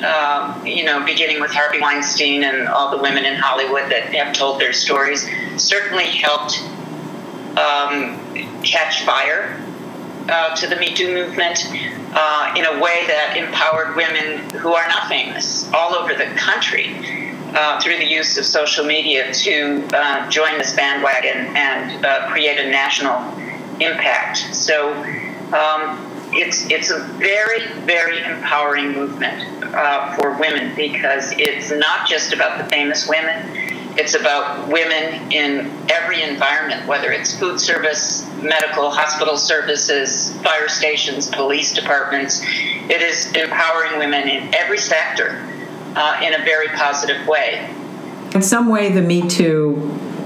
um, 0.04 0.66
you 0.66 0.84
know, 0.84 1.02
beginning 1.04 1.40
with 1.40 1.50
Harvey 1.50 1.80
Weinstein 1.80 2.44
and 2.44 2.68
all 2.68 2.90
the 2.90 3.02
women 3.02 3.24
in 3.24 3.36
Hollywood 3.36 3.90
that 3.90 4.14
have 4.14 4.34
told 4.34 4.60
their 4.60 4.74
stories, 4.74 5.26
certainly 5.56 6.04
helped 6.04 6.60
um, 7.56 8.62
catch 8.62 9.04
fire 9.04 9.58
uh, 10.28 10.54
to 10.56 10.66
the 10.66 10.76
Me 10.76 10.92
Too 10.92 11.14
movement 11.14 11.66
uh, 12.12 12.54
in 12.56 12.64
a 12.66 12.78
way 12.78 13.06
that 13.06 13.36
empowered 13.36 13.96
women 13.96 14.50
who 14.50 14.74
are 14.74 14.86
not 14.88 15.08
famous 15.08 15.70
all 15.72 15.94
over 15.94 16.14
the 16.14 16.26
country 16.36 17.15
uh, 17.56 17.80
through 17.80 17.96
the 17.96 18.06
use 18.06 18.36
of 18.36 18.44
social 18.44 18.84
media 18.84 19.32
to 19.32 19.88
uh, 19.94 20.28
join 20.28 20.58
this 20.58 20.76
bandwagon 20.76 21.56
and 21.56 22.04
uh, 22.04 22.28
create 22.28 22.58
a 22.58 22.70
national 22.70 23.16
impact. 23.80 24.54
So 24.54 24.92
um, 25.54 26.02
it's 26.32 26.70
it's 26.70 26.90
a 26.90 27.00
very 27.14 27.66
very 27.82 28.22
empowering 28.22 28.92
movement 28.92 29.64
uh, 29.74 30.14
for 30.16 30.38
women 30.38 30.74
because 30.76 31.32
it's 31.38 31.70
not 31.70 32.06
just 32.06 32.34
about 32.34 32.58
the 32.58 32.64
famous 32.64 33.08
women. 33.08 33.62
It's 33.98 34.14
about 34.14 34.68
women 34.68 35.32
in 35.32 35.72
every 35.88 36.22
environment, 36.22 36.86
whether 36.86 37.10
it's 37.10 37.38
food 37.38 37.58
service, 37.58 38.28
medical, 38.42 38.90
hospital 38.90 39.38
services, 39.38 40.36
fire 40.42 40.68
stations, 40.68 41.30
police 41.30 41.72
departments. 41.72 42.42
It 42.44 43.00
is 43.00 43.32
empowering 43.32 43.98
women 43.98 44.28
in 44.28 44.54
every 44.54 44.76
sector 44.76 45.48
uh, 45.96 46.20
in 46.22 46.34
a 46.34 46.44
very 46.44 46.68
positive 46.68 47.26
way. 47.26 47.74
In 48.34 48.42
some 48.42 48.68
way, 48.68 48.92
the 48.92 49.02
Me 49.02 49.28
Too 49.28 49.74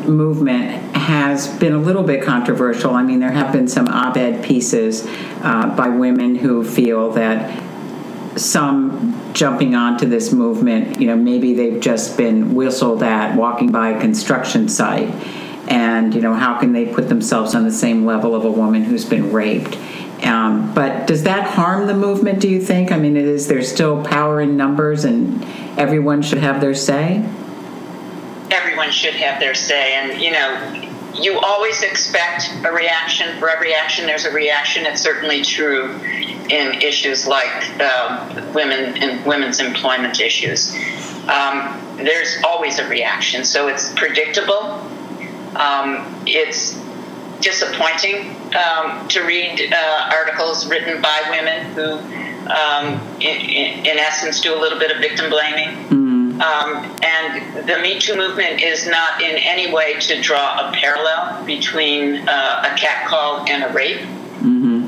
movement 0.07 0.97
has 0.97 1.47
been 1.59 1.73
a 1.73 1.79
little 1.79 2.03
bit 2.03 2.25
controversial. 2.25 2.95
I 2.95 3.03
mean, 3.03 3.21
there 3.21 3.31
have 3.31 3.53
been 3.53 3.69
some 3.69 3.89
op 3.89 4.17
ed 4.17 4.45
pieces 4.45 5.07
uh, 5.43 5.75
by 5.77 5.89
women 5.89 6.35
who 6.35 6.65
feel 6.65 7.13
that 7.13 7.63
some 8.37 9.33
jumping 9.33 9.75
onto 9.75 10.07
this 10.07 10.33
movement, 10.33 11.01
you 11.01 11.07
know, 11.07 11.17
maybe 11.17 11.55
they've 11.55 11.81
just 11.81 12.17
been 12.17 12.55
whistled 12.55 13.03
at 13.03 13.37
walking 13.37 13.71
by 13.71 13.91
a 13.91 14.01
construction 14.01 14.69
site. 14.69 15.09
And, 15.69 16.15
you 16.15 16.21
know, 16.21 16.35
how 16.35 16.59
can 16.59 16.73
they 16.73 16.87
put 16.87 17.09
themselves 17.09 17.55
on 17.55 17.65
the 17.65 17.73
same 17.73 18.05
level 18.05 18.35
of 18.35 18.45
a 18.45 18.51
woman 18.51 18.83
who's 18.83 19.05
been 19.05 19.33
raped? 19.33 19.77
Um, 20.25 20.75
but 20.75 21.07
does 21.07 21.23
that 21.25 21.47
harm 21.47 21.87
the 21.87 21.95
movement, 21.95 22.41
do 22.41 22.49
you 22.49 22.61
think? 22.61 22.93
I 22.93 22.99
mean, 22.99 23.17
is 23.17 23.49
there 23.49 23.63
still 23.63 24.05
power 24.05 24.41
in 24.41 24.57
numbers 24.57 25.05
and 25.05 25.43
everyone 25.79 26.23
should 26.23 26.39
have 26.39 26.61
their 26.61 26.75
say? 26.75 27.27
everyone 28.51 28.91
should 28.91 29.15
have 29.15 29.41
their 29.41 29.55
say. 29.55 29.95
And, 29.95 30.21
you 30.21 30.31
know, 30.33 30.89
you 31.21 31.39
always 31.39 31.83
expect 31.83 32.51
a 32.65 32.73
reaction. 32.73 33.39
For 33.39 33.49
every 33.49 33.75
action, 33.75 34.07
there's 34.07 34.25
a 34.25 34.33
reaction. 34.33 34.87
It's 34.87 35.01
certainly 35.01 35.43
true 35.43 35.95
in 36.01 36.81
issues 36.83 37.27
like 37.27 37.81
uh, 37.81 38.53
women 38.55 38.97
and 39.03 39.25
women's 39.25 39.61
employment 39.61 40.21
issues. 40.21 40.75
Um, 41.29 41.79
there's 41.97 42.43
always 42.45 42.79
a 42.79 42.89
reaction. 42.89 43.45
So 43.45 43.69
it's 43.69 43.93
predictable. 43.95 44.87
Um, 45.57 46.23
it's 46.27 46.79
disappointing 47.41 48.37
um, 48.55 49.09
to 49.09 49.23
read 49.23 49.73
uh, 49.73 50.11
articles 50.13 50.69
written 50.69 51.01
by 51.01 51.23
women 51.31 51.73
who, 51.75 51.93
um, 52.51 53.01
in, 53.21 53.87
in, 53.87 53.99
essence, 53.99 54.41
do 54.41 54.55
a 54.55 54.59
little 54.59 54.79
bit 54.79 54.91
of 54.91 54.99
victim 54.99 55.31
blaming. 55.31 56.01
Um, 56.41 56.99
and 57.03 57.69
the 57.69 57.79
Me 57.83 57.99
Too 57.99 58.17
movement 58.17 58.63
is 58.63 58.87
not 58.87 59.21
in 59.21 59.37
any 59.37 59.73
way 59.73 60.01
to 60.01 60.23
draw 60.23 60.69
a 60.69 60.73
parallel 60.73 61.45
between 61.45 62.27
uh, 62.27 62.71
a 62.73 62.79
catcall 62.79 63.47
and 63.47 63.65
a 63.65 63.69
rape, 63.75 64.07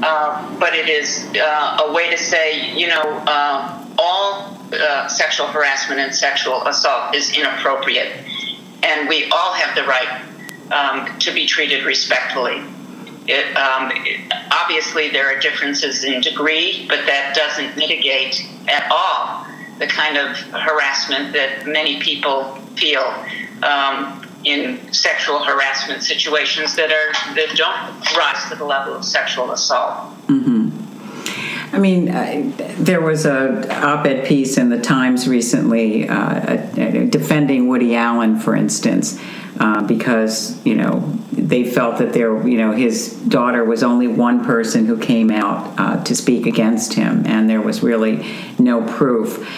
uh, 0.02 0.58
but 0.58 0.74
it 0.74 0.88
is 0.88 1.30
uh, 1.36 1.84
a 1.86 1.92
way 1.92 2.10
to 2.10 2.16
say, 2.16 2.74
you 2.74 2.88
know, 2.88 3.02
uh, 3.26 3.86
all 3.98 4.58
uh, 4.72 5.06
sexual 5.08 5.46
harassment 5.46 6.00
and 6.00 6.14
sexual 6.14 6.66
assault 6.66 7.14
is 7.14 7.36
inappropriate, 7.36 8.12
and 8.82 9.08
we 9.08 9.28
all 9.30 9.52
have 9.52 9.76
the 9.76 9.84
right 9.84 10.22
um, 10.72 11.18
to 11.18 11.32
be 11.32 11.46
treated 11.46 11.84
respectfully. 11.84 12.62
It, 13.26 13.56
um, 13.56 13.92
it- 13.94 14.32
obviously, 14.50 15.10
there 15.10 15.26
are 15.34 15.38
differences 15.38 16.04
in 16.04 16.20
degree, 16.20 16.86
but 16.88 17.06
that 17.06 17.34
doesn't 17.36 17.76
mitigate 17.76 18.46
at 18.68 18.90
all 18.90 19.46
the 19.78 19.86
kind 19.86 20.16
of 20.16 20.36
harassment 20.52 21.32
that 21.32 21.66
many 21.66 22.00
people 22.00 22.54
feel 22.76 23.02
um, 23.62 24.26
in 24.44 24.92
sexual 24.92 25.38
harassment 25.38 26.02
situations 26.02 26.74
that 26.76 26.90
are 26.90 27.34
that 27.34 27.56
don't 27.56 28.16
rise 28.16 28.48
to 28.50 28.56
the 28.56 28.64
level 28.64 28.94
of 28.94 29.04
sexual 29.04 29.52
assault. 29.52 30.10
Mm-hmm. 30.26 30.70
I 31.74 31.78
mean, 31.78 32.10
uh, 32.10 32.52
there 32.78 33.00
was 33.00 33.24
a 33.24 33.66
op-ed 33.82 34.26
piece 34.26 34.58
in 34.58 34.68
the 34.68 34.80
Times 34.80 35.26
recently, 35.26 36.06
uh, 36.08 36.54
a 36.76 37.06
defending 37.06 37.68
Woody 37.68 37.96
Allen, 37.96 38.38
for 38.38 38.54
instance, 38.54 39.18
uh, 39.62 39.80
because 39.80 40.60
you 40.66 40.74
know 40.74 40.98
they 41.30 41.62
felt 41.62 41.98
that 41.98 42.12
there, 42.12 42.46
you 42.46 42.58
know, 42.58 42.72
his 42.72 43.12
daughter 43.12 43.64
was 43.64 43.84
only 43.84 44.08
one 44.08 44.44
person 44.44 44.86
who 44.86 44.98
came 44.98 45.30
out 45.30 45.78
uh, 45.78 46.02
to 46.02 46.16
speak 46.16 46.46
against 46.46 46.94
him, 46.94 47.24
and 47.26 47.48
there 47.48 47.60
was 47.60 47.80
really 47.80 48.26
no 48.58 48.82
proof. 48.82 49.48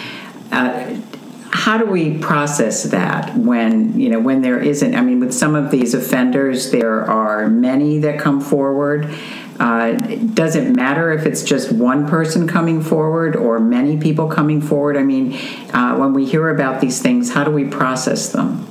Uh, 0.51 1.01
how 1.49 1.79
do 1.79 1.85
we 1.85 2.19
process 2.19 2.83
that 2.83 3.35
when 3.35 3.99
you 3.99 4.09
know 4.09 4.19
when 4.19 4.41
there 4.41 4.59
isn't 4.59 4.93
i 4.93 5.01
mean 5.01 5.21
with 5.21 5.33
some 5.33 5.55
of 5.55 5.71
these 5.71 5.93
offenders 5.93 6.69
there 6.71 7.09
are 7.09 7.49
many 7.49 7.99
that 7.99 8.19
come 8.19 8.39
forward. 8.39 9.11
Uh, 9.57 9.93
does 10.33 10.57
it 10.57 10.75
matter 10.75 11.13
if 11.13 11.25
it's 11.25 11.41
just 11.41 11.71
one 11.71 12.05
person 12.09 12.45
coming 12.45 12.81
forward 12.81 13.37
or 13.37 13.57
many 13.57 13.95
people 13.95 14.27
coming 14.27 14.61
forward? 14.61 14.97
I 14.97 15.03
mean 15.03 15.33
uh, 15.73 15.95
when 15.95 16.13
we 16.13 16.25
hear 16.25 16.49
about 16.49 16.81
these 16.81 17.01
things 17.01 17.31
how 17.31 17.43
do 17.43 17.51
we 17.51 17.65
process 17.65 18.31
them 18.33 18.67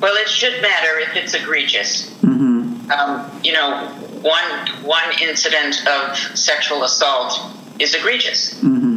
well 0.00 0.14
it 0.16 0.28
should 0.28 0.60
matter 0.62 0.98
if 0.98 1.16
it's 1.16 1.34
egregious 1.34 2.10
mm-hmm. 2.20 2.90
um, 2.90 3.40
you 3.42 3.52
know 3.52 3.86
one 4.22 4.84
one 4.84 5.10
incident 5.22 5.86
of 5.86 6.16
sexual 6.36 6.84
assault 6.84 7.40
is 7.78 7.94
egregious 7.94 8.54
mm-hmm 8.54 8.90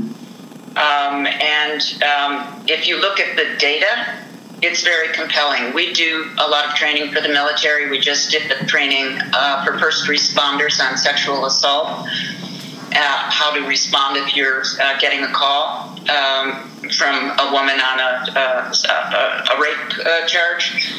um, 0.75 1.27
and 1.27 1.81
um, 2.01 2.63
if 2.67 2.87
you 2.87 2.99
look 2.99 3.19
at 3.19 3.35
the 3.35 3.55
data, 3.59 4.17
it's 4.61 4.81
very 4.81 5.13
compelling. 5.13 5.73
We 5.73 5.93
do 5.93 6.31
a 6.39 6.47
lot 6.47 6.65
of 6.65 6.73
training 6.73 7.11
for 7.11 7.21
the 7.21 7.29
military. 7.29 7.89
We 7.91 7.99
just 7.99 8.31
did 8.31 8.49
the 8.49 8.65
training 8.65 9.19
uh, 9.33 9.63
for 9.63 9.77
first 9.77 10.07
responders 10.07 10.83
on 10.83 10.97
sexual 10.97 11.45
assault, 11.45 11.87
uh, 11.87 13.29
how 13.29 13.53
to 13.53 13.67
respond 13.67 14.17
if 14.17 14.35
you're 14.35 14.63
uh, 14.81 14.97
getting 14.99 15.23
a 15.23 15.31
call 15.31 15.92
um, 16.09 16.69
from 16.89 17.31
a 17.39 17.49
woman 17.51 17.79
on 17.79 17.99
a, 17.99 18.31
a, 18.35 19.55
a 19.55 19.61
rape 19.61 20.05
uh, 20.05 20.25
charge. 20.27 20.93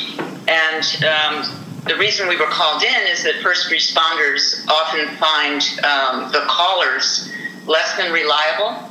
And 0.49 1.04
um, 1.04 1.64
the 1.87 1.96
reason 1.96 2.28
we 2.28 2.37
were 2.37 2.46
called 2.46 2.82
in 2.82 3.06
is 3.08 3.23
that 3.25 3.34
first 3.42 3.70
responders 3.70 4.66
often 4.68 5.16
find 5.16 5.62
um, 5.84 6.32
the 6.32 6.42
callers 6.46 7.30
less 7.66 7.96
than 7.96 8.12
reliable 8.12 8.90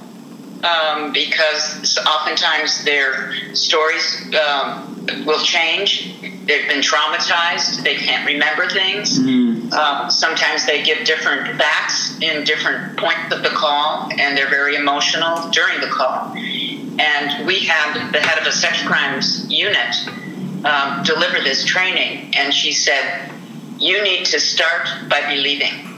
um, 0.63 1.11
because 1.11 1.97
oftentimes 2.07 2.83
their 2.83 3.33
stories 3.55 4.33
um, 4.35 5.05
will 5.25 5.41
change. 5.43 6.32
They've 6.45 6.67
been 6.67 6.81
traumatized. 6.81 7.83
They 7.83 7.95
can't 7.95 8.25
remember 8.25 8.67
things. 8.69 9.17
Mm. 9.17 9.71
Um, 9.71 10.11
sometimes 10.11 10.65
they 10.65 10.83
give 10.83 11.05
different 11.05 11.57
facts 11.57 12.19
in 12.19 12.43
different 12.43 12.97
points 12.97 13.33
of 13.33 13.43
the 13.43 13.49
call, 13.49 14.09
and 14.17 14.37
they're 14.37 14.49
very 14.49 14.75
emotional 14.75 15.49
during 15.51 15.79
the 15.79 15.87
call. 15.87 16.35
And 16.35 17.47
we 17.47 17.61
had 17.61 18.11
the 18.11 18.19
head 18.19 18.39
of 18.39 18.45
a 18.45 18.51
sex 18.51 18.83
crimes 18.83 19.49
unit 19.49 19.95
um, 20.65 21.03
deliver 21.03 21.39
this 21.43 21.65
training, 21.65 22.33
and 22.35 22.53
she 22.53 22.73
said, 22.73 23.31
You 23.79 24.03
need 24.03 24.25
to 24.27 24.39
start 24.39 24.87
by 25.09 25.21
believing 25.33 25.92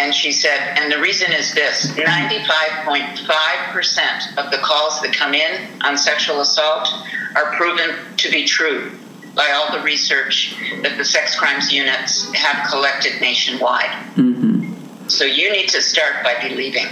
and 0.00 0.12
she 0.14 0.32
said, 0.32 0.78
and 0.78 0.90
the 0.90 0.98
reason 0.98 1.30
is 1.30 1.52
this 1.52 1.88
95.5% 1.88 4.38
of 4.38 4.50
the 4.50 4.56
calls 4.58 5.02
that 5.02 5.12
come 5.12 5.34
in 5.34 5.68
on 5.82 5.98
sexual 5.98 6.40
assault 6.40 6.88
are 7.36 7.54
proven 7.56 7.90
to 8.16 8.30
be 8.30 8.46
true 8.46 8.92
by 9.34 9.50
all 9.50 9.70
the 9.76 9.82
research 9.84 10.56
that 10.82 10.96
the 10.96 11.04
sex 11.04 11.38
crimes 11.38 11.70
units 11.70 12.32
have 12.34 12.70
collected 12.70 13.20
nationwide. 13.20 13.90
Mm-hmm. 14.16 15.08
So 15.08 15.24
you 15.24 15.52
need 15.52 15.68
to 15.68 15.82
start 15.82 16.24
by 16.24 16.36
believing. 16.48 16.86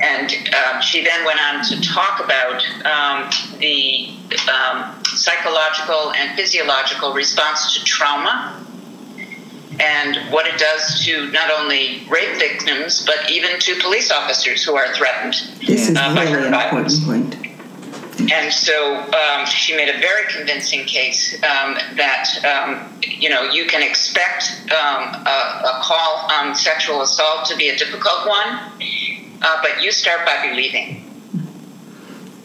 And 0.00 0.32
um, 0.54 0.80
she 0.80 1.04
then 1.04 1.22
went 1.26 1.38
on 1.40 1.62
to 1.64 1.78
talk 1.82 2.24
about 2.24 2.64
um, 2.86 3.28
the 3.58 4.08
um, 4.50 4.94
psychological 5.04 6.14
and 6.14 6.34
physiological 6.34 7.12
response 7.12 7.78
to 7.78 7.84
trauma 7.84 8.63
and 9.80 10.16
what 10.32 10.46
it 10.46 10.58
does 10.58 11.04
to 11.04 11.30
not 11.30 11.50
only 11.50 12.06
rape 12.08 12.36
victims, 12.38 13.04
but 13.04 13.30
even 13.30 13.58
to 13.60 13.78
police 13.80 14.10
officers 14.10 14.62
who 14.64 14.76
are 14.76 14.92
threatened. 14.94 15.34
This 15.66 15.88
is 15.88 15.96
uh, 15.96 16.14
really 16.16 16.46
an 16.46 16.54
important 16.54 17.04
point. 17.04 17.44
And 18.30 18.52
so 18.52 18.96
um, 19.12 19.44
she 19.44 19.76
made 19.76 19.88
a 19.88 19.98
very 19.98 20.30
convincing 20.30 20.86
case 20.86 21.34
um, 21.42 21.74
that 21.96 22.28
um, 22.44 22.98
you 23.02 23.28
know 23.28 23.50
you 23.50 23.66
can 23.66 23.82
expect 23.82 24.62
um, 24.70 25.14
a, 25.26 25.62
a, 25.64 25.80
call 25.82 26.28
on 26.30 26.54
sexual 26.54 27.02
assault 27.02 27.46
to 27.46 27.56
be 27.56 27.68
a 27.68 27.76
difficult 27.76 28.26
one, 28.26 28.72
uh, 29.42 29.62
but 29.62 29.82
you 29.82 29.90
start 29.90 30.24
by 30.24 30.48
believing. 30.48 31.04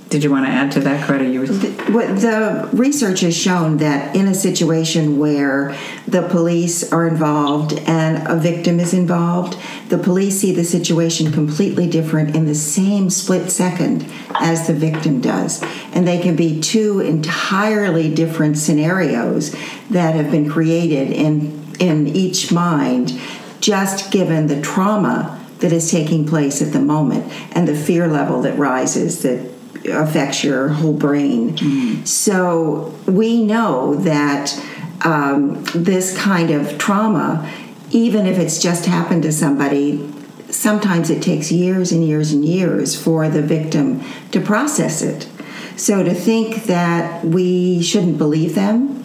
Did 0.09 0.23
you 0.23 0.31
want 0.31 0.47
to 0.47 0.51
add 0.51 0.71
to 0.71 0.79
that, 0.79 1.05
Greta? 1.05 1.25
You 1.25 1.41
were... 1.41 1.45
the, 1.45 1.69
the 1.69 2.69
research 2.73 3.19
has 3.19 3.37
shown 3.37 3.77
that 3.77 4.15
in 4.15 4.27
a 4.27 4.33
situation 4.33 5.19
where 5.19 5.77
the 6.11 6.23
police 6.23 6.91
are 6.91 7.07
involved 7.07 7.73
and 7.85 8.27
a 8.27 8.35
victim 8.35 8.79
is 8.79 8.93
involved, 8.93 9.57
the 9.89 9.97
police 9.97 10.39
see 10.39 10.53
the 10.53 10.63
situation 10.63 11.31
completely 11.31 11.87
different 11.87 12.35
in 12.35 12.45
the 12.45 12.55
same 12.55 13.09
split 13.09 13.51
second 13.51 14.05
as 14.39 14.65
the 14.65 14.73
victim 14.73 15.21
does. 15.21 15.61
And 15.93 16.07
they 16.07 16.19
can 16.19 16.35
be 16.35 16.59
two 16.59 16.99
entirely 16.99 18.13
different 18.13 18.57
scenarios 18.57 19.55
that 19.89 20.15
have 20.15 20.31
been 20.31 20.49
created 20.49 21.11
in, 21.11 21.63
in 21.79 22.07
each 22.07 22.51
mind, 22.51 23.19
just 23.59 24.11
given 24.11 24.47
the 24.47 24.61
trauma 24.61 25.35
that 25.59 25.71
is 25.71 25.91
taking 25.91 26.25
place 26.25 26.61
at 26.61 26.73
the 26.73 26.79
moment 26.79 27.31
and 27.51 27.67
the 27.67 27.75
fear 27.75 28.07
level 28.07 28.41
that 28.41 28.57
rises 28.57 29.21
that 29.21 29.51
affects 29.85 30.43
your 30.43 30.69
whole 30.69 30.93
brain. 30.93 31.55
Mm-hmm. 31.55 32.05
So 32.05 32.95
we 33.05 33.43
know 33.43 33.95
that 33.95 34.57
um, 35.01 35.63
this 35.73 36.17
kind 36.17 36.51
of 36.51 36.77
trauma, 36.77 37.51
even 37.91 38.25
if 38.25 38.37
it's 38.37 38.61
just 38.61 38.85
happened 38.85 39.23
to 39.23 39.31
somebody, 39.31 40.11
sometimes 40.49 41.09
it 41.09 41.21
takes 41.21 41.51
years 41.51 41.91
and 41.91 42.05
years 42.05 42.31
and 42.31 42.43
years 42.45 43.01
for 43.01 43.29
the 43.29 43.41
victim 43.41 44.03
to 44.31 44.41
process 44.41 45.01
it. 45.01 45.29
So 45.75 46.03
to 46.03 46.13
think 46.13 46.65
that 46.65 47.23
we 47.23 47.81
shouldn't 47.81 48.17
believe 48.17 48.55
them 48.55 49.03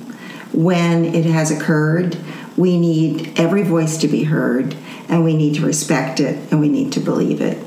when 0.53 1.05
it 1.05 1.25
has 1.27 1.51
occurred, 1.51 2.17
we 2.57 2.79
need 2.79 3.39
every 3.39 3.63
voice 3.63 3.99
to 3.99 4.09
be 4.09 4.25
heard 4.25 4.77
and 5.09 5.25
we 5.25 5.37
need 5.37 5.57
to 5.57 5.67
respect 5.67 6.21
it 6.21 6.51
and 6.51 6.61
we 6.61 6.69
need 6.69 6.93
to 6.93 7.01
believe 7.01 7.41
it 7.41 7.59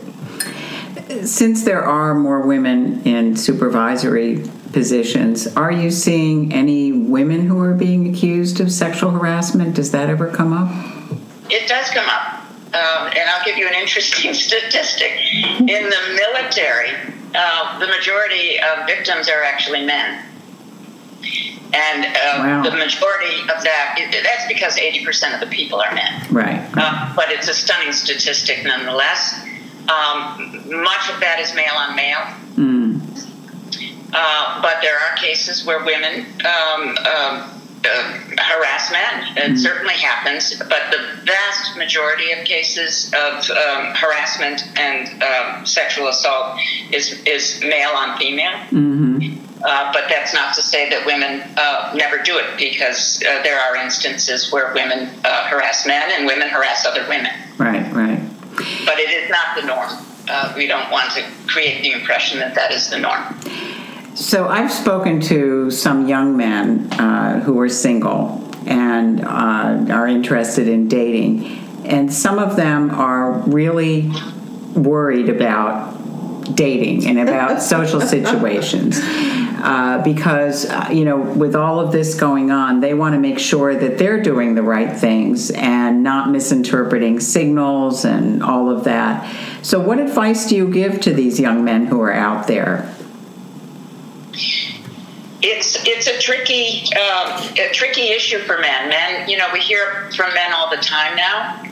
since 1.24 1.64
there 1.64 1.84
are 1.84 2.14
more 2.14 2.42
women 2.42 3.02
in 3.04 3.36
supervisory 3.36 4.44
positions, 4.78 5.48
are 5.56 5.72
you 5.72 5.90
seeing 5.90 6.54
any 6.54 6.92
women 6.92 7.48
who 7.48 7.60
are 7.60 7.74
being 7.74 8.14
accused 8.14 8.60
of 8.60 8.72
sexual 8.72 9.10
harassment? 9.10 9.76
Does 9.76 9.90
that 9.90 10.08
ever 10.08 10.30
come 10.30 10.54
up? 10.54 10.70
It 11.50 11.68
does 11.68 11.90
come 11.90 12.08
up. 12.08 12.44
Um, 12.68 13.08
and 13.08 13.28
I'll 13.28 13.44
give 13.44 13.58
you 13.58 13.68
an 13.68 13.74
interesting 13.74 14.34
statistic. 14.46 15.12
In 15.34 15.68
the 15.68 16.22
military, 16.22 16.92
uh, 17.34 17.80
the 17.80 17.88
majority 17.88 18.60
of 18.60 18.86
victims 18.86 19.28
are 19.30 19.42
actually 19.42 19.84
men. 19.84 20.24
And 21.74 22.06
uh, 22.06 22.12
wow. 22.38 22.64
the 22.64 22.78
majority 22.78 23.42
of 23.42 23.64
that, 23.64 23.98
that's 24.12 24.48
because 24.48 24.78
80% 24.78 25.34
of 25.34 25.40
the 25.40 25.48
people 25.48 25.82
are 25.82 25.94
men. 25.96 26.28
Right. 26.30 26.70
Uh, 26.76 27.14
but 27.16 27.32
it's 27.32 27.48
a 27.48 27.54
stunning 27.56 27.94
statistic 27.94 28.64
nonetheless. 28.64 29.44
Um, 29.90 30.62
much 30.84 31.10
of 31.10 31.20
that 31.22 31.40
is 31.40 31.56
male 31.56 31.74
on 31.74 31.96
male. 31.96 32.28
Mm. 32.56 32.98
Uh, 34.20 34.62
but 34.64 34.78
there 34.82 34.98
are 34.98 35.16
cases 35.18 35.64
where 35.64 35.84
women 35.86 36.26
um, 36.42 36.98
uh, 37.06 37.54
uh, 37.86 38.20
harass 38.40 38.92
men. 38.92 39.38
It 39.38 39.52
mm. 39.52 39.58
certainly 39.58 39.94
happens, 39.94 40.58
but 40.58 40.90
the 40.90 41.22
vast 41.24 41.78
majority 41.78 42.32
of 42.32 42.44
cases 42.44 43.14
of 43.14 43.50
um, 43.52 43.94
harassment 43.94 44.64
and 44.76 45.22
um, 45.22 45.66
sexual 45.66 46.08
assault 46.08 46.60
is 46.92 47.22
is 47.26 47.62
male 47.62 47.92
on 47.92 48.18
female. 48.18 48.58
Mm-hmm. 48.72 49.64
Uh, 49.64 49.94
but 49.94 50.06
that's 50.10 50.34
not 50.34 50.56
to 50.56 50.62
say 50.62 50.90
that 50.90 51.06
women 51.06 51.44
uh, 51.56 51.94
never 51.96 52.18
do 52.24 52.38
it, 52.38 52.58
because 52.58 53.24
uh, 53.24 53.42
there 53.44 53.60
are 53.60 53.76
instances 53.76 54.52
where 54.52 54.74
women 54.74 55.10
uh, 55.24 55.48
harass 55.48 55.86
men 55.86 56.12
and 56.16 56.26
women 56.26 56.50
harass 56.50 56.86
other 56.86 57.08
women. 57.08 57.32
Right, 57.58 57.92
right 57.94 58.18
but 58.86 59.00
it 59.00 59.12
is 59.12 59.30
not 59.30 59.56
the 59.56 59.64
norm. 59.64 59.90
Uh, 60.30 60.54
we 60.56 60.68
don't 60.68 60.92
want 60.92 61.12
to 61.12 61.24
create 61.48 61.82
the 61.84 61.92
impression 61.92 62.40
that 62.40 62.56
that 62.56 62.72
is 62.72 62.90
the 62.90 62.98
norm. 62.98 63.24
So 64.18 64.48
I've 64.48 64.72
spoken 64.72 65.22
to 65.22 65.70
some 65.70 66.08
young 66.08 66.36
men 66.36 66.92
uh, 66.94 67.40
who 67.42 67.60
are 67.60 67.70
single 67.70 68.44
and 68.66 69.24
uh, 69.24 69.94
are 69.94 70.08
interested 70.08 70.68
in 70.68 70.88
dating, 70.88 71.46
and 71.86 72.12
some 72.12 72.40
of 72.40 72.56
them 72.56 72.90
are 72.90 73.34
really 73.42 74.12
worried 74.74 75.30
about 75.30 75.94
dating 76.56 77.06
and 77.06 77.20
about 77.20 77.62
social 77.74 78.02
situations. 78.02 78.98
Uh, 79.00 80.02
because 80.04 80.66
uh, 80.66 80.88
you 80.92 81.06
know 81.06 81.18
with 81.18 81.56
all 81.56 81.80
of 81.80 81.92
this 81.92 82.14
going 82.14 82.52
on 82.52 82.80
they 82.80 82.94
want 82.94 83.14
to 83.14 83.20
make 83.20 83.40
sure 83.40 83.76
that 83.76 83.98
they're 83.98 84.22
doing 84.22 84.54
the 84.54 84.62
right 84.62 84.96
things 84.96 85.50
and 85.50 86.04
not 86.04 86.30
misinterpreting 86.30 87.20
signals 87.20 88.06
and 88.06 88.42
all 88.42 88.70
of 88.70 88.84
that. 88.84 89.28
So 89.64 89.80
what 89.80 90.00
advice 90.00 90.48
do 90.48 90.56
you 90.56 90.72
give 90.72 91.02
to 91.02 91.14
these 91.14 91.40
young 91.40 91.64
men 91.64 91.88
who 91.88 92.00
are 92.02 92.14
out 92.14 92.48
there 92.48 92.92
it's 95.42 95.78
it's 95.86 96.08
a 96.08 96.20
tricky 96.20 96.84
uh, 96.96 97.54
a 97.60 97.72
tricky 97.74 98.10
issue 98.10 98.40
for 98.40 98.60
men. 98.60 98.90
Men, 98.90 99.30
you 99.30 99.38
know, 99.38 99.48
we 99.54 99.60
hear 99.60 100.10
from 100.16 100.34
men 100.34 100.54
all 100.54 100.70
the 100.70 100.78
time 100.82 101.16
now. 101.16 101.64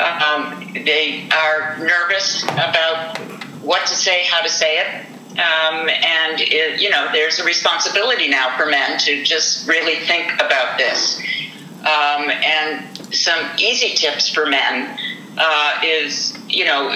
Um, 0.00 0.72
they 0.72 1.28
are 1.30 1.78
nervous 1.78 2.42
about 2.44 3.18
what 3.60 3.86
to 3.86 3.94
say, 3.94 4.24
how 4.24 4.42
to 4.42 4.48
say 4.48 4.78
it, 4.78 5.06
um, 5.32 5.88
and 5.88 6.40
it, 6.40 6.80
you 6.80 6.90
know, 6.90 7.08
there's 7.12 7.38
a 7.38 7.44
responsibility 7.44 8.28
now 8.28 8.56
for 8.56 8.66
men 8.66 8.98
to 9.00 9.22
just 9.22 9.68
really 9.68 9.96
think 10.06 10.32
about 10.34 10.78
this. 10.78 11.20
Um, 11.80 12.30
and 12.30 13.14
some 13.14 13.38
easy 13.58 13.94
tips 13.94 14.28
for 14.28 14.46
men 14.46 14.98
uh, 15.36 15.80
is, 15.84 16.36
you 16.48 16.64
know, 16.64 16.90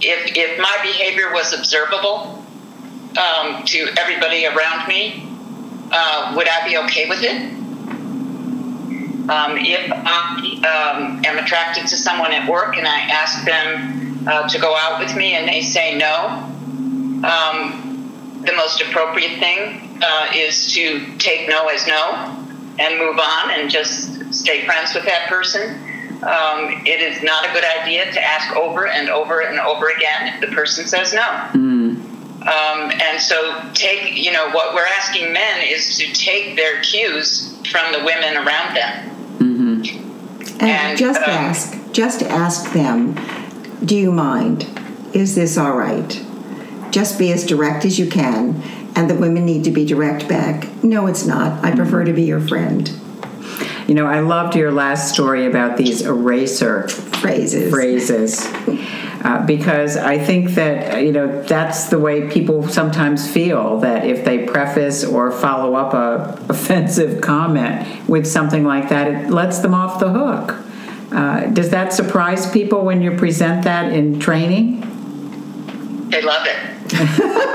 if 0.00 0.36
if 0.36 0.58
my 0.60 0.78
behavior 0.82 1.32
was 1.32 1.52
observable 1.52 2.39
um, 3.18 3.64
to 3.64 3.88
everybody 3.98 4.46
around 4.46 4.88
me, 4.88 5.26
uh, 5.92 6.32
would 6.36 6.48
I 6.48 6.68
be 6.68 6.76
okay 6.78 7.08
with 7.08 7.22
it? 7.22 7.60
Um, 9.30 9.56
if 9.58 9.92
I 9.92 10.94
um, 10.96 11.22
am 11.24 11.38
attracted 11.38 11.86
to 11.88 11.96
someone 11.96 12.32
at 12.32 12.48
work 12.50 12.76
and 12.76 12.86
I 12.86 13.00
ask 13.00 13.44
them 13.44 14.26
uh, 14.26 14.48
to 14.48 14.58
go 14.58 14.76
out 14.76 14.98
with 14.98 15.14
me 15.16 15.34
and 15.34 15.48
they 15.48 15.62
say 15.62 15.96
no, 15.96 16.26
um, 17.22 18.42
the 18.44 18.52
most 18.54 18.80
appropriate 18.80 19.38
thing 19.38 19.98
uh, 20.02 20.28
is 20.34 20.72
to 20.72 21.16
take 21.18 21.48
no 21.48 21.68
as 21.68 21.86
no 21.86 22.36
and 22.78 22.98
move 22.98 23.18
on 23.18 23.50
and 23.50 23.70
just 23.70 24.34
stay 24.34 24.64
friends 24.64 24.94
with 24.94 25.04
that 25.04 25.28
person. 25.28 25.74
Um, 26.22 26.82
it 26.86 27.00
is 27.00 27.22
not 27.22 27.48
a 27.48 27.52
good 27.52 27.64
idea 27.82 28.10
to 28.12 28.22
ask 28.22 28.54
over 28.56 28.86
and 28.86 29.08
over 29.08 29.40
and 29.40 29.58
over 29.60 29.88
again 29.90 30.34
if 30.34 30.40
the 30.40 30.54
person 30.54 30.86
says 30.86 31.12
no. 31.12 31.22
Mm. 31.52 32.09
Um, 32.42 32.90
and 32.90 33.20
so, 33.20 33.60
take 33.74 34.16
you 34.16 34.32
know 34.32 34.50
what 34.50 34.74
we're 34.74 34.86
asking 34.86 35.32
men 35.32 35.62
is 35.62 35.98
to 35.98 36.12
take 36.12 36.56
their 36.56 36.80
cues 36.80 37.54
from 37.70 37.92
the 37.92 38.02
women 38.04 38.36
around 38.36 38.74
them. 38.74 39.10
And, 40.60 40.70
And, 40.70 40.98
just 40.98 41.20
um, 41.20 41.30
ask, 41.30 41.92
just 41.92 42.22
ask 42.22 42.72
them, 42.72 43.14
do 43.84 43.96
you 43.96 44.12
mind? 44.12 44.68
Is 45.14 45.34
this 45.34 45.56
all 45.56 45.72
right? 45.76 46.22
Just 46.90 47.18
be 47.18 47.32
as 47.32 47.46
direct 47.46 47.84
as 47.86 47.98
you 47.98 48.08
can. 48.10 48.62
And 48.94 49.08
the 49.08 49.14
women 49.14 49.46
need 49.46 49.64
to 49.64 49.70
be 49.70 49.86
direct 49.86 50.28
back. 50.28 50.68
No, 50.84 51.06
it's 51.06 51.24
not. 51.24 51.64
I 51.64 51.74
prefer 51.74 52.04
to 52.04 52.12
be 52.12 52.24
your 52.24 52.40
friend. 52.40 52.90
You 53.86 53.94
know, 53.94 54.06
I 54.06 54.20
loved 54.20 54.54
your 54.54 54.70
last 54.70 55.12
story 55.14 55.46
about 55.46 55.76
these 55.76 56.02
eraser 56.02 56.88
Phrases. 56.88 57.70
phrases. 57.70 58.46
Uh, 59.22 59.44
because 59.44 59.98
I 59.98 60.18
think 60.18 60.50
that, 60.52 60.94
uh, 60.94 60.96
you 60.96 61.12
know, 61.12 61.42
that's 61.42 61.90
the 61.90 61.98
way 61.98 62.30
people 62.30 62.66
sometimes 62.68 63.30
feel 63.30 63.78
that 63.80 64.06
if 64.06 64.24
they 64.24 64.46
preface 64.46 65.04
or 65.04 65.30
follow 65.30 65.74
up 65.74 65.92
a 65.92 66.42
offensive 66.48 67.20
comment 67.20 68.08
with 68.08 68.26
something 68.26 68.64
like 68.64 68.88
that, 68.88 69.08
it 69.08 69.30
lets 69.30 69.58
them 69.58 69.74
off 69.74 70.00
the 70.00 70.08
hook. 70.08 70.56
Uh, 71.12 71.46
does 71.48 71.70
that 71.70 71.92
surprise 71.92 72.50
people 72.50 72.84
when 72.84 73.02
you 73.02 73.10
present 73.16 73.64
that 73.64 73.92
in 73.92 74.18
training? 74.20 74.80
They 76.10 76.22
love 76.22 76.46
it. 76.46 76.56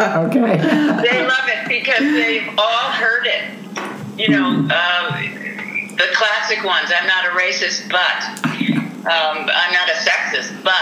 Okay. 0.00 0.56
They 0.56 1.26
love 1.26 1.46
it 1.46 1.68
because 1.68 2.00
they've 2.00 2.48
all 2.58 2.90
heard 2.92 3.26
it. 3.26 4.18
You 4.18 4.30
know, 4.30 4.46
um, 4.46 4.68
the 4.68 6.06
classic 6.14 6.64
ones. 6.64 6.90
I'm 6.94 7.06
not 7.06 7.26
a 7.26 7.30
racist, 7.30 7.90
but 7.90 8.59
um, 9.00 9.48
I'm 9.50 9.72
not 9.72 9.88
a 9.88 9.94
sexist, 9.94 10.62
but 10.64 10.74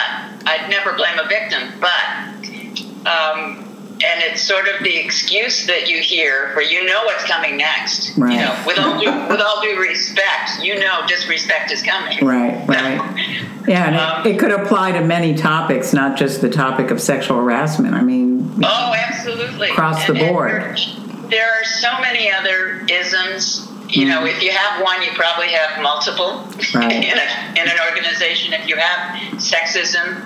I'd 0.49 0.69
never 0.71 0.95
blame 0.95 1.19
a 1.19 1.27
victim, 1.29 1.81
but. 1.81 3.07
Um, 3.07 3.65
and 4.01 4.23
it's 4.23 4.43
sort 4.43 4.69
of 4.69 4.85
the 4.85 4.97
excuse 4.97 5.67
that 5.67 5.89
you 5.89 6.01
hear 6.01 6.53
where 6.55 6.65
you 6.65 6.85
know 6.87 7.03
what's 7.05 7.25
coming 7.25 7.57
next. 7.57 8.17
Right. 8.17 8.35
You 8.35 8.39
know, 8.41 8.63
with 8.65 8.79
all 8.79 9.01
due, 9.01 9.11
with 9.29 9.41
all 9.41 9.61
due 9.61 9.77
respect, 9.81 10.63
you 10.63 10.79
know 10.79 11.01
disrespect 11.09 11.73
is 11.73 11.83
coming. 11.83 12.25
Right, 12.25 12.65
right. 12.69 13.59
Yeah, 13.67 13.87
and 13.89 13.97
Um, 13.97 14.25
it, 14.27 14.37
it 14.37 14.39
could 14.39 14.53
apply 14.53 14.93
to 14.93 15.01
many 15.01 15.35
topics, 15.35 15.93
not 15.93 16.17
just 16.17 16.41
the 16.43 16.49
topic 16.49 16.93
of 16.93 17.01
sexual 17.01 17.39
harassment. 17.39 17.95
I 17.95 18.03
mean, 18.03 18.61
Oh, 18.63 18.95
absolutely. 18.95 19.71
Across 19.71 20.07
the 20.07 20.13
And- 20.13 20.23
and 20.23 20.33
board. 20.33 20.63
there, 20.63 21.31
there 21.31 21.51
are 21.61 21.65
so 21.65 21.99
many 22.01 22.31
other 22.31 22.85
isms. 22.89 23.68
You 23.89 24.07
know, 24.07 24.27
if 24.27 24.43
you 24.43 24.51
have 24.51 24.83
one, 24.83 25.03
you 25.03 25.11
probably 25.15 25.49
have 25.49 25.83
multiple 25.83 26.45
Right. 26.75 26.93
in, 27.11 27.19
a, 27.19 27.61
in 27.61 27.69
an 27.69 27.79
organization. 27.91 28.53
If 28.53 28.69
you 28.69 28.77
have 28.77 29.17
sexism, 29.39 30.23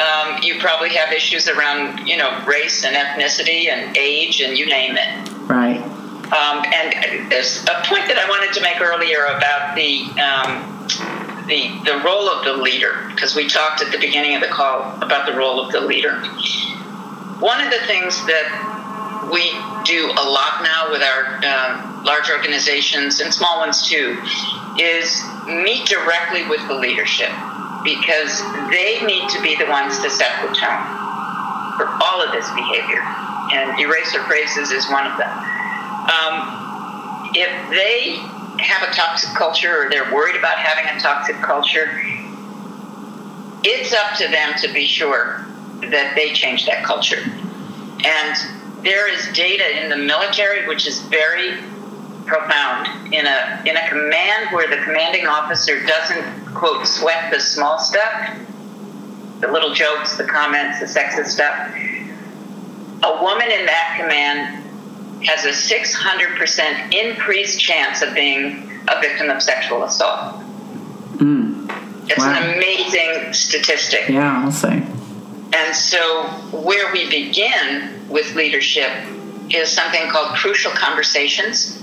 um, 0.00 0.42
you 0.42 0.58
probably 0.60 0.90
have 0.90 1.12
issues 1.12 1.48
around, 1.48 2.06
you 2.08 2.16
know, 2.16 2.42
race 2.46 2.84
and 2.84 2.96
ethnicity 2.96 3.68
and 3.68 3.96
age 3.96 4.40
and 4.40 4.56
you 4.56 4.66
name 4.66 4.96
it. 4.96 5.28
right. 5.48 5.80
Um, 6.24 6.64
and 6.74 7.30
there's 7.30 7.62
a 7.64 7.82
point 7.84 8.08
that 8.08 8.16
I 8.18 8.26
wanted 8.28 8.54
to 8.54 8.62
make 8.62 8.80
earlier 8.80 9.24
about 9.26 9.76
the 9.76 10.04
um, 10.18 10.64
the 11.46 11.68
the 11.84 12.00
role 12.02 12.28
of 12.28 12.44
the 12.44 12.54
leader, 12.54 13.08
because 13.10 13.36
we 13.36 13.46
talked 13.46 13.82
at 13.82 13.92
the 13.92 13.98
beginning 13.98 14.34
of 14.34 14.40
the 14.40 14.48
call 14.48 14.96
about 15.02 15.26
the 15.26 15.34
role 15.36 15.60
of 15.60 15.70
the 15.70 15.80
leader. 15.82 16.18
One 17.40 17.60
of 17.60 17.70
the 17.70 17.86
things 17.86 18.16
that 18.26 18.73
we 19.30 19.50
do 19.84 20.10
a 20.10 20.24
lot 20.24 20.62
now 20.62 20.90
with 20.90 21.02
our 21.02 21.40
uh, 21.44 22.02
large 22.04 22.30
organizations 22.30 23.20
and 23.20 23.32
small 23.32 23.58
ones 23.58 23.88
too 23.88 24.18
is 24.78 25.22
meet 25.46 25.86
directly 25.86 26.46
with 26.48 26.66
the 26.68 26.74
leadership 26.74 27.30
because 27.84 28.40
they 28.70 29.04
need 29.04 29.28
to 29.28 29.40
be 29.42 29.56
the 29.56 29.66
ones 29.66 30.00
to 30.00 30.10
set 30.10 30.30
the 30.42 30.54
tone 30.54 30.84
for 31.76 31.86
all 32.00 32.22
of 32.22 32.32
this 32.32 32.48
behavior. 32.54 33.02
And 33.52 33.78
eraser 33.78 34.22
phrases 34.24 34.70
is 34.70 34.88
one 34.88 35.06
of 35.06 35.18
them 35.18 35.54
um, 36.04 37.30
if 37.34 37.70
they 37.70 38.16
have 38.62 38.88
a 38.88 38.92
toxic 38.94 39.30
culture 39.36 39.86
or 39.86 39.90
they're 39.90 40.12
worried 40.12 40.36
about 40.36 40.58
having 40.58 40.96
a 40.96 41.00
toxic 41.00 41.36
culture, 41.36 42.00
it's 43.64 43.92
up 43.94 44.16
to 44.18 44.28
them 44.28 44.52
to 44.58 44.72
be 44.72 44.86
sure 44.86 45.46
that 45.80 46.12
they 46.14 46.32
change 46.32 46.66
that 46.66 46.84
culture. 46.84 47.22
And 48.04 48.36
there 48.84 49.08
is 49.12 49.26
data 49.32 49.82
in 49.82 49.88
the 49.90 49.96
military 49.96 50.66
which 50.68 50.86
is 50.86 51.00
very 51.02 51.56
profound 52.26 53.12
in 53.12 53.26
a 53.26 53.62
in 53.66 53.76
a 53.76 53.88
command 53.88 54.50
where 54.52 54.68
the 54.68 54.82
commanding 54.84 55.26
officer 55.26 55.84
doesn't 55.86 56.46
quote 56.54 56.86
sweat 56.86 57.30
the 57.32 57.40
small 57.40 57.78
stuff, 57.78 58.36
the 59.40 59.48
little 59.50 59.74
jokes, 59.74 60.16
the 60.16 60.24
comments, 60.24 60.80
the 60.80 60.86
sexist 60.86 61.26
stuff. 61.26 61.70
A 63.02 63.22
woman 63.22 63.50
in 63.50 63.66
that 63.66 63.98
command 64.00 64.62
has 65.26 65.44
a 65.44 65.48
600% 65.50 66.92
increased 66.94 67.60
chance 67.60 68.02
of 68.02 68.14
being 68.14 68.70
a 68.88 69.00
victim 69.00 69.30
of 69.30 69.42
sexual 69.42 69.82
assault. 69.84 70.40
Mm. 71.16 71.70
It's 72.08 72.18
Wow. 72.18 72.34
an 72.34 72.54
amazing 72.54 73.32
statistic. 73.32 74.08
Yeah, 74.08 74.42
I'll 74.44 74.52
say. 74.52 74.82
And 75.54 75.74
so, 75.74 76.24
where 76.50 76.92
we 76.92 77.08
begin 77.08 78.08
with 78.08 78.34
leadership 78.34 78.90
is 79.50 79.70
something 79.70 80.10
called 80.10 80.36
crucial 80.36 80.72
conversations. 80.72 81.80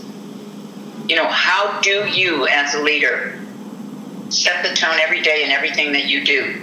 You 1.08 1.16
know, 1.16 1.28
how 1.28 1.80
do 1.80 2.06
you, 2.10 2.48
as 2.48 2.76
a 2.76 2.82
leader, 2.82 3.40
set 4.30 4.64
the 4.68 4.76
tone 4.76 4.98
every 5.02 5.22
day 5.22 5.44
in 5.46 5.52
everything 5.52 5.94
that 5.94 6.06
you 6.06 6.26
do 6.26 6.62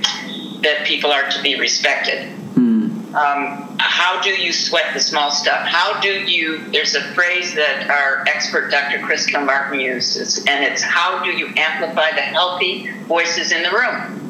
that 0.61 0.85
people 0.85 1.11
are 1.11 1.31
to 1.31 1.43
be 1.43 1.59
respected? 1.59 2.31
Mm. 2.55 3.15
um, 3.15 3.77
how 3.81 4.21
do 4.21 4.31
you 4.31 4.53
sweat 4.53 4.93
the 4.93 5.01
small 5.01 5.31
stuff? 5.31 5.67
How 5.67 6.01
do 6.01 6.09
you? 6.11 6.71
There's 6.73 6.95
a 6.95 7.01
phrase 7.15 7.55
that 7.55 7.89
our 7.89 8.25
expert 8.29 8.71
Dr. 8.71 8.99
Chris 9.01 9.27
Kilmartin 9.27 9.81
uses, 9.81 10.39
and 10.39 10.63
it's 10.63 10.83
how 10.83 11.25
do 11.25 11.31
you 11.31 11.47
amplify 11.57 12.11
the 12.11 12.21
healthy 12.21 12.91
voices 13.07 13.51
in 13.53 13.63
the 13.63 13.71
room? 13.71 14.28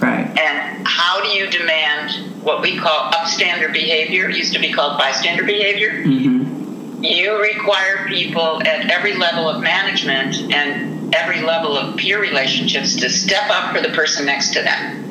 Right. 0.00 0.26
And 0.38 0.86
how 0.86 1.22
do 1.22 1.28
you 1.28 1.50
demand 1.50 2.42
what 2.42 2.62
we 2.62 2.78
call 2.78 3.10
upstander 3.12 3.72
behavior? 3.72 4.28
It 4.28 4.36
used 4.36 4.52
to 4.54 4.60
be 4.60 4.72
called 4.72 4.98
bystander 4.98 5.44
behavior. 5.44 6.02
hmm 6.02 7.02
You 7.02 7.40
require 7.40 8.06
people 8.08 8.62
at 8.62 8.90
every 8.90 9.16
level 9.16 9.48
of 9.48 9.62
management 9.62 10.52
and 10.52 11.14
every 11.14 11.42
level 11.42 11.76
of 11.76 11.96
peer 11.96 12.20
relationships 12.20 12.96
to 12.96 13.08
step 13.08 13.50
up 13.50 13.74
for 13.74 13.80
the 13.80 13.90
person 13.90 14.26
next 14.26 14.52
to 14.54 14.62
them. 14.62 15.06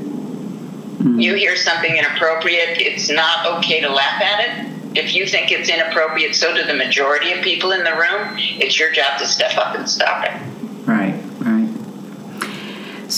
You 1.20 1.36
hear 1.36 1.56
something 1.56 1.96
inappropriate, 1.96 2.78
it's 2.78 3.10
not 3.10 3.46
okay 3.58 3.80
to 3.82 3.90
laugh 3.90 4.22
at 4.22 4.40
it. 4.40 4.98
If 4.98 5.14
you 5.14 5.28
think 5.28 5.52
it's 5.52 5.70
inappropriate, 5.70 6.36
so 6.36 6.54
do 6.54 6.64
the 6.64 6.74
majority 6.74 7.32
of 7.32 7.42
people 7.42 7.72
in 7.72 7.84
the 7.84 7.92
room. 7.92 8.38
It's 8.38 8.80
your 8.80 8.92
job 8.92 9.20
to 9.20 9.26
step 9.26 9.58
up 9.58 9.76
and 9.76 9.90
stop 9.90 10.26
it. 10.26 10.32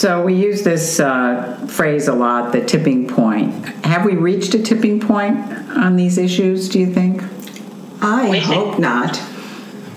Right, 0.03 0.09
right. 0.09 0.17
So 0.19 0.23
we 0.23 0.33
use 0.35 0.63
this 0.63 0.99
uh, 0.99 1.65
phrase 1.69 2.07
a 2.07 2.13
lot, 2.13 2.51
the 2.51 2.63
tipping 2.65 3.07
point. 3.07 3.65
Have 3.85 4.05
we 4.05 4.15
reached 4.15 4.53
a 4.53 4.61
tipping 4.61 4.99
point 4.99 5.37
on 5.77 5.95
these 5.95 6.17
issues, 6.17 6.69
do 6.69 6.79
you 6.79 6.93
think? 6.93 7.21
I 8.01 8.29
We 8.29 8.39
think- 8.39 8.43
hope 8.45 8.79
not. 8.79 9.17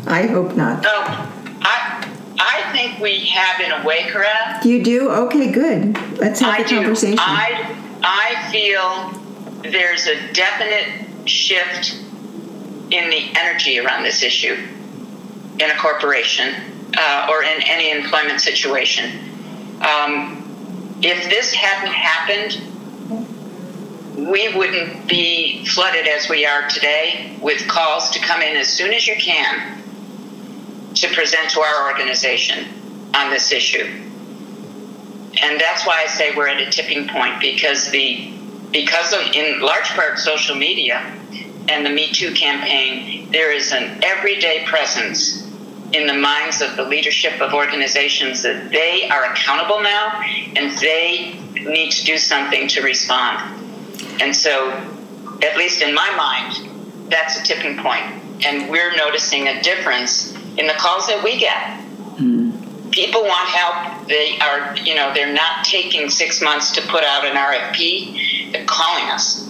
I 0.06 0.22
hope 0.26 0.56
not. 0.56 0.82
So 0.82 0.90
I 0.90 2.06
I 2.38 2.72
think 2.72 3.00
we 3.00 3.26
have 3.26 3.60
in 3.60 3.70
a 3.70 3.84
way, 3.86 4.04
Coretta. 4.10 4.64
You 4.64 4.82
do? 4.82 5.10
Okay, 5.10 5.50
good. 5.52 5.94
Let's 6.18 6.40
have 6.40 6.54
I 6.54 6.62
the 6.62 6.68
do. 6.68 6.76
conversation. 6.76 7.18
I 7.20 7.76
I 8.02 8.50
feel 8.50 9.70
there's 9.70 10.06
a 10.06 10.32
definite 10.32 11.28
shift 11.28 11.96
in 12.90 13.10
the 13.10 13.30
energy 13.38 13.78
around 13.78 14.04
this 14.04 14.22
issue 14.22 14.56
in 15.58 15.70
a 15.70 15.76
corporation 15.76 16.54
uh, 16.96 17.26
or 17.30 17.42
in 17.44 17.62
any 17.66 17.90
employment 17.90 18.40
situation. 18.40 19.10
Um, 19.80 20.98
if 21.02 21.30
this 21.30 21.54
hadn't 21.54 21.92
happened, 21.92 22.60
we 24.30 24.54
wouldn't 24.54 25.08
be 25.08 25.64
flooded 25.64 26.06
as 26.06 26.28
we 26.28 26.44
are 26.44 26.68
today 26.68 27.38
with 27.40 27.66
calls 27.66 28.10
to 28.10 28.20
come 28.20 28.42
in 28.42 28.56
as 28.56 28.68
soon 28.68 28.92
as 28.92 29.06
you 29.06 29.16
can 29.16 29.82
to 30.94 31.08
present 31.14 31.50
to 31.50 31.60
our 31.60 31.90
organization 31.90 32.66
on 33.14 33.30
this 33.30 33.52
issue. 33.52 33.86
And 35.42 35.60
that's 35.60 35.86
why 35.86 36.02
I 36.02 36.06
say 36.08 36.34
we're 36.36 36.48
at 36.48 36.60
a 36.60 36.70
tipping 36.70 37.08
point 37.08 37.40
because 37.40 37.90
the 37.90 38.32
because 38.72 39.12
of 39.12 39.20
in 39.34 39.60
large 39.60 39.88
part 39.90 40.18
social 40.18 40.54
media 40.54 40.98
and 41.68 41.84
the 41.84 41.90
Me 41.90 42.12
Too 42.12 42.34
campaign, 42.34 43.30
there 43.30 43.52
is 43.52 43.72
an 43.72 44.04
everyday 44.04 44.64
presence 44.66 45.39
in 45.92 46.06
the 46.06 46.14
minds 46.14 46.60
of 46.60 46.76
the 46.76 46.84
leadership 46.84 47.40
of 47.40 47.52
organizations 47.52 48.42
that 48.42 48.70
they 48.70 49.08
are 49.08 49.32
accountable 49.32 49.82
now 49.82 50.22
and 50.56 50.76
they 50.78 51.38
need 51.54 51.90
to 51.90 52.04
do 52.04 52.16
something 52.16 52.68
to 52.68 52.82
respond. 52.82 53.56
And 54.20 54.34
so, 54.34 54.70
at 55.42 55.56
least 55.56 55.82
in 55.82 55.94
my 55.94 56.14
mind, 56.16 57.10
that's 57.10 57.40
a 57.40 57.42
tipping 57.42 57.78
point. 57.78 58.04
And 58.44 58.70
we're 58.70 58.94
noticing 58.96 59.48
a 59.48 59.60
difference 59.62 60.34
in 60.56 60.66
the 60.66 60.74
calls 60.74 61.06
that 61.08 61.22
we 61.22 61.38
get. 61.38 61.80
Mm. 62.16 62.90
People 62.92 63.22
want 63.22 63.48
help. 63.48 64.08
They 64.08 64.38
are, 64.38 64.76
you 64.78 64.94
know, 64.94 65.12
they're 65.14 65.32
not 65.32 65.64
taking 65.64 66.08
six 66.10 66.40
months 66.40 66.72
to 66.72 66.82
put 66.82 67.04
out 67.04 67.24
an 67.24 67.36
RFP. 67.36 68.52
They're 68.52 68.64
calling 68.66 69.10
us. 69.10 69.48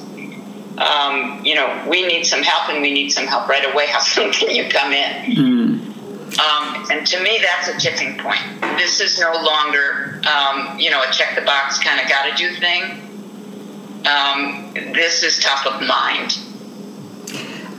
Um, 0.79 1.45
you 1.45 1.55
know, 1.55 1.85
we 1.89 2.07
need 2.07 2.25
some 2.25 2.43
help 2.43 2.71
and 2.71 2.81
we 2.81 2.93
need 2.93 3.11
some 3.11 3.27
help 3.27 3.49
right 3.49 3.71
away. 3.73 3.87
How 3.91 4.01
soon 4.01 4.33
can 4.33 4.55
you 4.55 4.69
come 4.69 4.93
in? 4.93 5.37
Mm. 5.37 5.90
Um, 6.41 6.87
and 6.91 7.07
to 7.07 7.23
me, 7.23 7.39
that's 7.43 7.69
a 7.69 7.79
tipping 7.79 8.17
point. 8.19 8.41
This 8.79 9.01
is 9.01 9.19
no 9.19 9.33
longer, 9.33 10.23
um, 10.27 10.79
you 10.79 10.91
know, 10.91 11.03
a 11.03 11.13
check 11.13 11.35
the 11.35 11.43
box 11.43 11.79
kind 11.83 12.01
of 12.01 12.09
got 12.09 12.31
to 12.31 12.37
do 12.37 12.55
thing. 12.55 12.83
Um, 14.07 14.73
this 14.95 15.23
is 15.23 15.39
top 15.39 15.67
of 15.67 15.87
mind. 15.87 16.39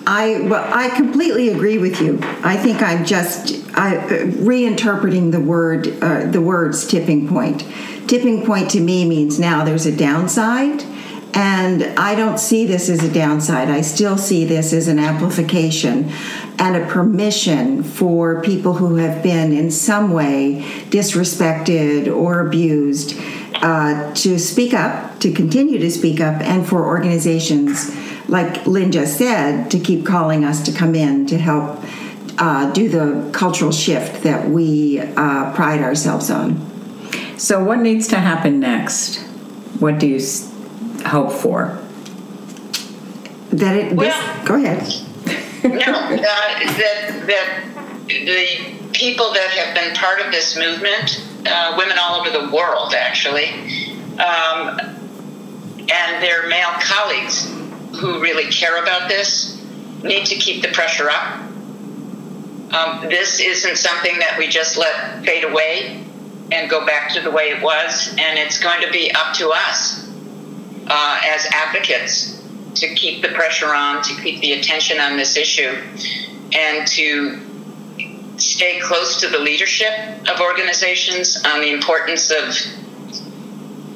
I 0.06 0.41
well, 0.41 0.67
I 0.74 0.89
completely 0.89 1.50
agree 1.50 1.78
with 1.78 2.02
you. 2.02 2.19
I 2.43 2.58
think 2.58 2.82
I'm 2.82 3.06
just 3.06 3.52
I, 3.78 3.97
uh, 3.97 4.10
reinterpreting 4.10 5.32
the 5.32 5.39
word 5.39 5.88
uh, 6.04 6.26
the 6.26 6.41
words 6.41 6.86
tipping 6.88 7.28
point. 7.28 7.65
Tipping 8.08 8.45
point 8.45 8.69
to 8.71 8.80
me 8.80 9.08
means 9.08 9.39
now 9.39 9.63
there's 9.63 9.86
a 9.86 9.95
downside 9.95 10.84
and 11.33 11.83
I 11.97 12.15
don't 12.15 12.39
see 12.39 12.65
this 12.65 12.89
as 12.89 13.03
a 13.03 13.11
downside. 13.11 13.69
I 13.69 13.81
still 13.81 14.17
see 14.17 14.45
this 14.45 14.73
as 14.73 14.87
an 14.87 14.99
amplification 14.99 16.11
and 16.59 16.75
a 16.75 16.85
permission 16.87 17.83
for 17.83 18.41
people 18.41 18.73
who 18.73 18.95
have 18.95 19.23
been 19.23 19.53
in 19.53 19.71
some 19.71 20.11
way 20.11 20.63
disrespected 20.89 22.13
or 22.13 22.45
abused 22.45 23.17
uh, 23.55 24.13
to 24.15 24.39
speak 24.39 24.73
up, 24.73 25.19
to 25.19 25.31
continue 25.31 25.79
to 25.79 25.91
speak 25.91 26.19
up, 26.19 26.41
and 26.41 26.67
for 26.67 26.85
organizations, 26.85 27.95
like 28.27 28.65
Lynn 28.65 28.91
just 28.91 29.17
said, 29.17 29.69
to 29.71 29.79
keep 29.79 30.05
calling 30.05 30.43
us 30.43 30.63
to 30.65 30.71
come 30.71 30.95
in 30.95 31.25
to 31.27 31.37
help 31.37 31.83
uh, 32.37 32.71
do 32.71 32.89
the 32.89 33.29
cultural 33.31 33.71
shift 33.71 34.23
that 34.23 34.49
we 34.49 34.99
uh, 34.99 35.53
pride 35.53 35.81
ourselves 35.81 36.29
on. 36.31 36.67
So, 37.37 37.63
what 37.63 37.79
needs 37.79 38.07
to 38.09 38.17
happen 38.17 38.59
next? 38.59 39.19
What 39.79 39.99
do 39.99 40.07
you 40.07 40.19
hope 41.05 41.31
for? 41.31 41.79
That 43.51 43.75
it. 43.75 43.93
Well, 43.93 44.07
this, 44.07 44.47
go 44.47 44.55
ahead. 44.55 44.81
no, 45.63 45.93
uh, 45.93 46.17
that 46.17 47.23
that 47.27 47.63
the 48.07 48.89
people 48.93 49.33
that 49.33 49.49
have 49.51 49.75
been 49.75 49.93
part 49.95 50.21
of 50.21 50.31
this 50.31 50.57
movement, 50.57 51.25
uh, 51.45 51.75
women 51.77 51.97
all 51.99 52.21
over 52.21 52.29
the 52.29 52.53
world, 52.55 52.93
actually, 52.93 53.49
um, 54.13 54.79
and 54.79 56.23
their 56.23 56.47
male 56.47 56.73
colleagues 56.79 57.51
who 57.99 58.21
really 58.21 58.49
care 58.51 58.81
about 58.81 59.09
this, 59.09 59.61
need 60.03 60.25
to 60.25 60.35
keep 60.35 60.61
the 60.61 60.69
pressure 60.69 61.09
up. 61.09 61.39
Um, 62.73 63.09
this 63.09 63.41
isn't 63.41 63.77
something 63.77 64.17
that 64.19 64.37
we 64.37 64.47
just 64.47 64.77
let 64.77 65.25
fade 65.25 65.43
away 65.43 66.05
and 66.53 66.69
go 66.69 66.85
back 66.85 67.13
to 67.13 67.21
the 67.21 67.31
way 67.31 67.49
it 67.49 67.61
was, 67.61 68.15
and 68.17 68.39
it's 68.39 68.59
going 68.59 68.81
to 68.81 68.91
be 68.91 69.11
up 69.11 69.33
to 69.35 69.49
us 69.49 70.11
uh, 70.91 71.21
as 71.34 71.47
advocates 71.54 72.38
to 72.75 72.93
keep 72.95 73.21
the 73.21 73.30
pressure 73.30 73.73
on, 73.73 74.04
to 74.04 74.13
keep 74.21 74.41
the 74.41 74.54
attention 74.54 74.99
on 74.99 75.15
this 75.15 75.38
issue, 75.38 75.82
and 76.54 76.86
to 76.86 77.39
stay 78.38 78.80
close 78.82 79.21
to 79.21 79.27
the 79.30 79.39
leadership 79.39 79.93
of 80.30 80.41
organizations 80.41 81.41
on 81.45 81.62
the 81.62 81.71
importance 81.71 82.30
of 82.30 82.54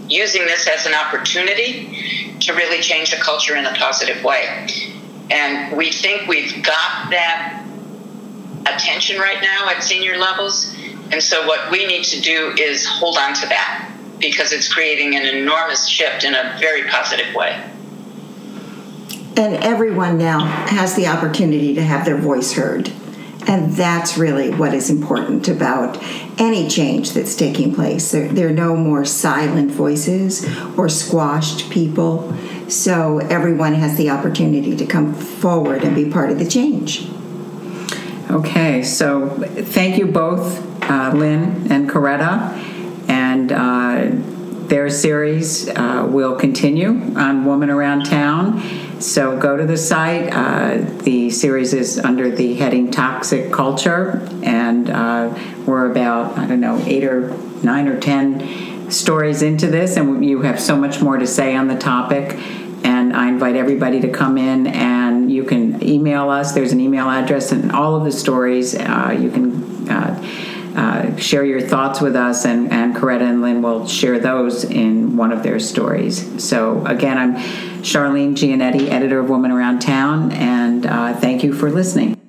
using 0.08 0.45
this 0.45 0.69
as 0.69 0.86
an 0.86 0.93
opportunity 0.93 2.38
to 2.39 2.53
really 2.53 2.81
change 2.81 3.12
the 3.12 3.17
culture 3.17 3.58
in 3.58 3.65
a 3.65 3.73
positive 3.73 4.23
way. 4.23 4.67
And 5.31 5.75
we 5.75 5.91
think 5.91 6.27
we've 6.27 6.63
got 6.63 7.10
that 7.10 7.65
attention 8.67 9.19
right 9.19 9.41
now 9.41 9.67
at 9.69 9.84
senior 9.84 10.17
levels. 10.17 10.73
And 11.12 11.21
so, 11.21 11.45
what 11.45 11.71
we 11.71 11.86
need 11.88 12.03
to 12.05 12.21
do 12.21 12.55
is 12.58 12.86
hold 12.86 13.17
on 13.17 13.34
to 13.34 13.47
that 13.47 13.84
because 14.19 14.51
it's 14.51 14.71
creating 14.71 15.15
an 15.15 15.25
enormous 15.25 15.88
shift 15.88 16.23
in 16.23 16.34
a 16.34 16.58
very 16.60 16.84
positive 16.89 17.34
way. 17.36 17.71
And 19.38 19.56
everyone 19.56 20.17
now 20.17 20.39
has 20.39 20.95
the 20.95 21.08
opportunity 21.08 21.75
to 21.75 21.84
have 21.84 22.06
their 22.06 22.17
voice 22.17 22.54
heard. 22.54 22.91
And 23.47 23.73
that's 23.73 24.17
really 24.17 24.49
what 24.49 24.73
is 24.73 24.89
important 24.89 25.47
about 25.49 26.01
any 26.39 26.67
change 26.67 27.12
that's 27.12 27.36
taking 27.36 27.75
place. 27.75 28.12
There, 28.12 28.28
there, 28.30 28.47
are 28.47 28.54
no 28.54 28.75
more 28.75 29.06
silent 29.06 29.71
voices 29.71 30.47
or 30.78 30.89
squashed 30.89 31.69
people. 31.69 32.34
So 32.69 33.19
everyone 33.19 33.75
has 33.75 33.97
the 33.97 34.10
opportunity 34.10 34.75
to 34.78 34.86
come 34.86 35.13
forward 35.13 35.84
and 35.84 35.93
be 35.93 36.10
part 36.10 36.32
of 36.32 36.39
the 36.39 36.47
change. 36.47 37.08
Okay, 38.32 38.82
so 38.82 39.30
thank 39.30 39.97
you 39.97 40.08
both, 40.08 40.63
uh, 40.89 41.12
Lynn 41.13 41.71
and 41.71 41.88
Coretta 41.88 42.74
and 43.51 43.51
uh, 43.51 44.67
their 44.67 44.89
series 44.89 45.69
uh, 45.69 46.08
will 46.10 46.36
continue 46.36 47.15
on 47.15 47.45
Woman 47.45 47.69
Around 47.69 48.05
Town. 48.05 48.62
So 48.99 49.38
go 49.38 49.58
to 49.58 49.65
the 49.65 49.77
site. 49.77 50.34
Uh, 50.34 50.77
the 51.03 51.29
series 51.29 51.73
is 51.73 51.99
under 51.99 52.31
the 52.31 52.55
heading 52.55 52.89
Toxic 52.89 53.51
Culture, 53.51 54.27
and 54.43 54.89
uh, 54.89 55.38
we're 55.65 55.91
about, 55.91 56.38
I 56.38 56.47
don't 56.47 56.62
know, 56.62 56.81
eight 56.86 57.03
or 57.03 57.38
nine 57.62 57.88
or 57.88 57.99
ten 57.99 58.89
stories 58.89 59.41
into 59.41 59.67
this, 59.67 59.97
and 59.97 60.25
you 60.25 60.41
have 60.41 60.60
so 60.60 60.75
much 60.75 61.01
more 61.01 61.17
to 61.17 61.27
say 61.27 61.55
on 61.55 61.67
the 61.67 61.77
topic. 61.77 62.39
And 62.84 63.15
I 63.15 63.27
invite 63.27 63.55
everybody 63.55 63.99
to 64.01 64.10
come 64.10 64.38
in 64.38 64.67
and 64.67 65.31
you 65.31 65.43
can 65.43 65.84
email 65.84 66.29
us. 66.29 66.53
There's 66.53 66.71
an 66.71 66.79
email 66.79 67.10
address 67.10 67.51
and 67.51 67.71
all 67.71 67.95
of 67.95 68.03
the 68.03 68.12
stories. 68.12 68.75
Uh, 68.75 69.17
you 69.19 69.31
can 69.31 69.89
uh, 69.89 70.21
uh, 70.75 71.15
share 71.17 71.45
your 71.45 71.61
thoughts 71.61 72.01
with 72.01 72.15
us, 72.15 72.45
and, 72.45 72.71
and 72.71 72.95
Coretta 72.95 73.21
and 73.21 73.41
Lynn 73.41 73.61
will 73.61 73.88
share 73.88 74.19
those 74.19 74.63
in 74.63 75.17
one 75.17 75.31
of 75.31 75.43
their 75.43 75.59
stories. 75.59 76.43
So, 76.43 76.85
again, 76.85 77.17
I'm 77.17 77.35
Charlene 77.81 78.35
Giannetti, 78.35 78.89
editor 78.89 79.19
of 79.19 79.29
Woman 79.29 79.51
Around 79.51 79.79
Town, 79.81 80.31
and 80.31 80.85
uh, 80.85 81.13
thank 81.15 81.43
you 81.43 81.53
for 81.53 81.69
listening. 81.69 82.24